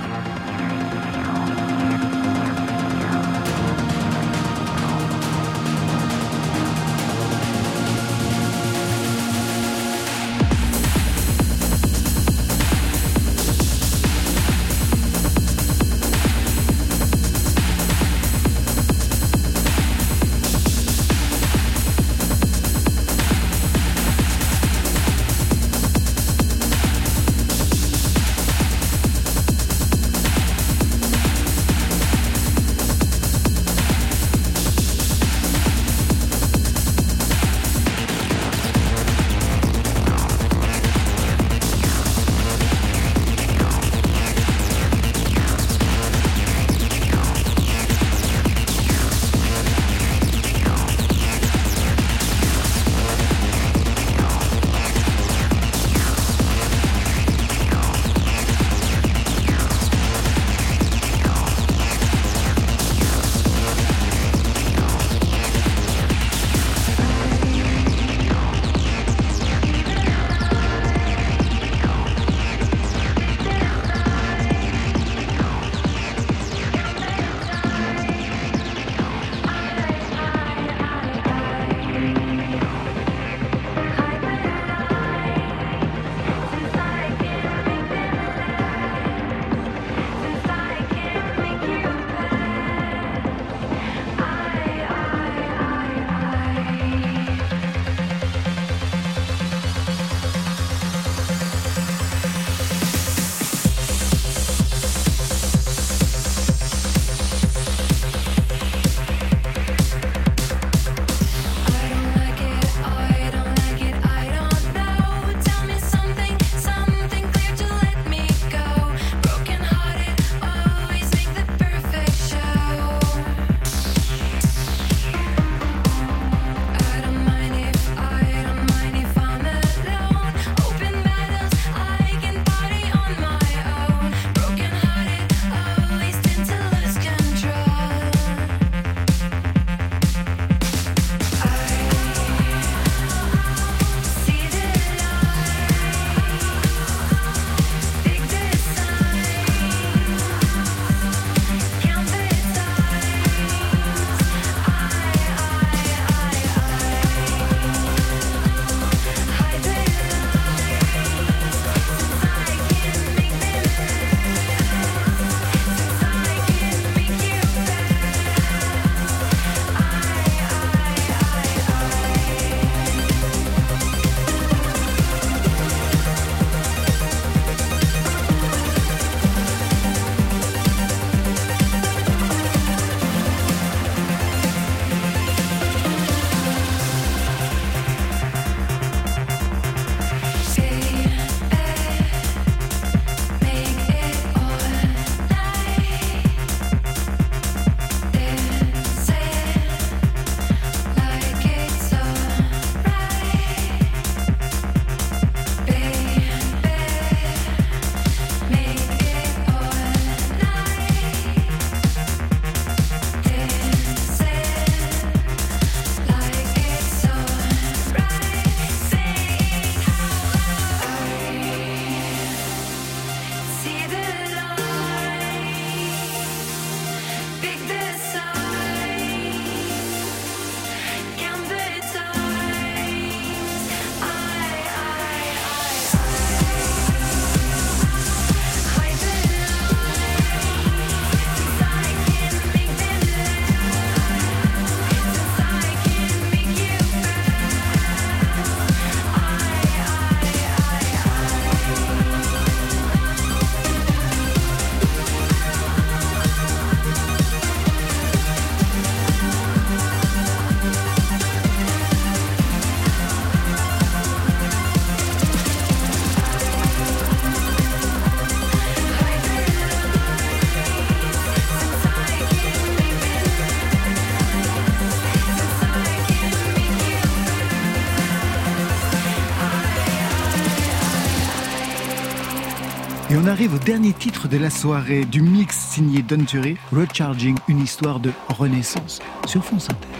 Arrive 283.37 283.55
au 283.55 283.59
dernier 283.59 283.93
titre 283.93 284.29
de 284.29 284.39
la 284.39 284.49
soirée 284.49 285.05
du 285.05 285.21
mix 285.21 285.59
signé 285.59 286.01
Don 286.01 286.25
Recharging, 286.73 287.37
une 287.49 287.61
histoire 287.61 288.01
de 288.01 288.11
renaissance 288.31 288.99
sur 289.27 289.45
fond 289.45 289.57
Inter. 289.57 289.96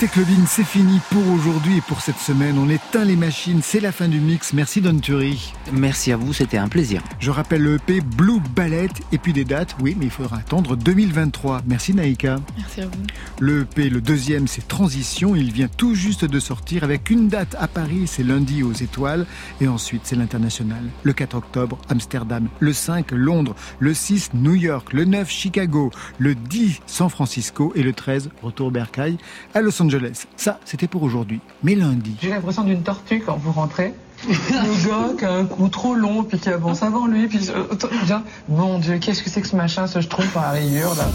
Côté 0.00 0.12
clubbing, 0.12 0.46
c'est 0.46 0.64
fini 0.64 0.98
pour 1.10 1.28
aujourd'hui 1.30 1.76
et 1.76 1.80
pour 1.82 2.00
cette 2.00 2.16
semaine. 2.16 2.56
On 2.56 2.70
éteint 2.70 3.04
les 3.04 3.16
machines, 3.16 3.60
c'est 3.62 3.80
la 3.80 3.92
fin 3.92 4.08
du 4.08 4.18
mix. 4.18 4.54
Merci 4.54 4.80
Don 4.80 4.98
Turi. 4.98 5.52
Merci 5.74 6.10
à 6.10 6.16
vous, 6.16 6.32
c'était 6.32 6.56
un 6.56 6.68
plaisir. 6.68 7.02
Je 7.18 7.30
rappelle 7.30 7.62
le 7.62 7.74
EP 7.74 8.00
Blue 8.00 8.40
Ballet 8.56 8.88
et 9.12 9.18
puis 9.18 9.34
des 9.34 9.44
dates, 9.44 9.76
oui, 9.78 9.94
mais 9.98 10.06
il 10.06 10.10
faudra 10.10 10.38
attendre 10.38 10.74
2023. 10.74 11.60
Merci 11.66 11.92
Naïka. 11.92 12.38
Merci 12.56 12.80
à 12.80 12.86
vous. 12.86 13.02
Le 13.40 13.60
EP, 13.60 13.90
le 13.90 14.00
deuxième, 14.00 14.48
c'est 14.48 14.66
Transition. 14.66 15.36
Il 15.36 15.52
vient 15.52 15.68
tout 15.68 15.94
juste 15.94 16.24
de 16.24 16.40
sortir 16.40 16.82
avec 16.82 17.10
une 17.10 17.28
date 17.28 17.54
à 17.60 17.68
Paris, 17.68 18.04
c'est 18.06 18.22
lundi 18.22 18.62
aux 18.62 18.72
Étoiles. 18.72 19.26
Et 19.60 19.68
ensuite, 19.68 20.02
c'est 20.04 20.16
l'international. 20.16 20.82
Le 21.02 21.12
4 21.12 21.36
octobre, 21.36 21.76
Amsterdam. 21.90 22.48
Le 22.58 22.72
5, 22.72 23.10
Londres. 23.10 23.54
Le 23.80 23.92
6, 23.92 24.30
New 24.32 24.54
York. 24.54 24.94
Le 24.94 25.04
9, 25.04 25.28
Chicago. 25.28 25.90
Le 26.16 26.34
10, 26.34 26.80
San 26.86 27.10
Francisco. 27.10 27.74
Et 27.74 27.82
le 27.82 27.92
13, 27.92 28.30
retour 28.42 28.70
Bercail 28.70 29.18
à 29.52 29.60
Los 29.60 29.82
Angeles. 29.82 29.89
Ça, 30.36 30.60
c'était 30.64 30.86
pour 30.86 31.02
aujourd'hui. 31.02 31.40
Mais 31.62 31.74
lundi. 31.74 32.16
J'ai 32.22 32.30
l'impression 32.30 32.64
d'une 32.64 32.82
tortue 32.82 33.20
quand 33.20 33.36
vous 33.36 33.52
rentrez. 33.52 33.94
Le 34.28 34.88
gars 34.88 35.16
qui 35.18 35.24
a 35.24 35.32
un 35.32 35.44
cou 35.46 35.68
trop 35.68 35.94
long, 35.94 36.24
puis 36.24 36.38
qui 36.38 36.48
avance 36.50 36.82
avant 36.82 37.06
lui, 37.06 37.26
puis 37.26 37.48
euh, 37.50 37.64
bien, 38.06 38.22
mon 38.48 38.78
Dieu, 38.78 38.98
qu'est-ce 38.98 39.22
que 39.22 39.30
c'est 39.30 39.40
que 39.40 39.48
ce 39.48 39.56
machin, 39.56 39.86
ce 39.86 40.00
je 40.00 40.08
trouve 40.08 40.26
par 40.28 40.42
la 40.42 40.50
rayure 40.50 40.94
là 40.94 41.08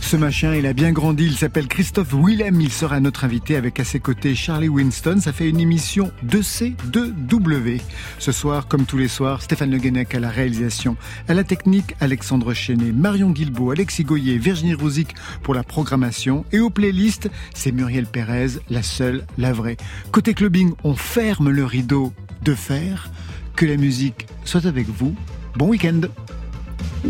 Ce 0.00 0.16
machin, 0.16 0.54
il 0.54 0.64
a 0.66 0.72
bien 0.72 0.92
grandi, 0.92 1.26
il 1.26 1.36
s'appelle 1.36 1.68
Christophe 1.68 2.14
Willem, 2.14 2.58
il 2.60 2.72
sera 2.72 3.00
notre 3.00 3.24
invité 3.24 3.56
avec 3.56 3.78
à 3.80 3.84
ses 3.84 4.00
côtés 4.00 4.34
Charlie 4.34 4.70
Winston. 4.70 5.18
Ça 5.20 5.34
fait 5.34 5.48
une 5.48 5.60
émission 5.60 6.10
2C, 6.26 6.74
2W. 6.90 7.80
Ce 8.18 8.32
soir, 8.32 8.66
comme 8.66 8.86
tous 8.86 8.98
les 8.98 9.08
soirs, 9.08 9.42
Stéphane 9.42 9.70
Le 9.70 9.78
Guenec 9.78 10.14
à 10.14 10.20
la 10.20 10.30
réalisation, 10.30 10.96
à 11.28 11.34
la 11.34 11.44
technique, 11.44 11.96
Alexandre 12.00 12.54
Chenet, 12.54 12.92
Marion 12.92 13.30
Guilbault, 13.30 13.72
Alexis 13.72 14.04
Goyer, 14.04 14.38
Virginie 14.38 14.74
Rouzic 14.74 15.14
pour 15.42 15.54
la 15.54 15.64
programmation. 15.64 16.46
Et 16.52 16.60
aux 16.60 16.70
playlists, 16.70 17.28
c'est 17.54 17.72
Muriel 17.72 18.06
Pérez, 18.06 18.58
la 18.70 18.82
seule, 18.82 19.26
la 19.36 19.52
vraie. 19.52 19.76
Côté 20.12 20.32
clubbing, 20.32 20.72
on 20.82 20.94
ferme 20.94 21.50
le 21.50 21.66
rideau 21.66 22.14
de 22.42 22.54
fer. 22.54 23.10
Que 23.56 23.66
la 23.66 23.76
musique 23.76 24.26
soit 24.44 24.66
avec 24.66 24.88
vous. 24.88 25.14
Bon 25.56 25.68
week-end 25.68 26.00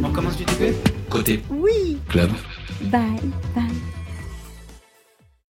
On 0.03 0.11
commence 0.11 0.37
du 0.37 0.45
début? 0.45 0.75
Côté 1.11 1.43
Oui. 1.51 1.99
club. 2.09 2.31
Bye, 2.83 3.01
bye. 3.55 3.65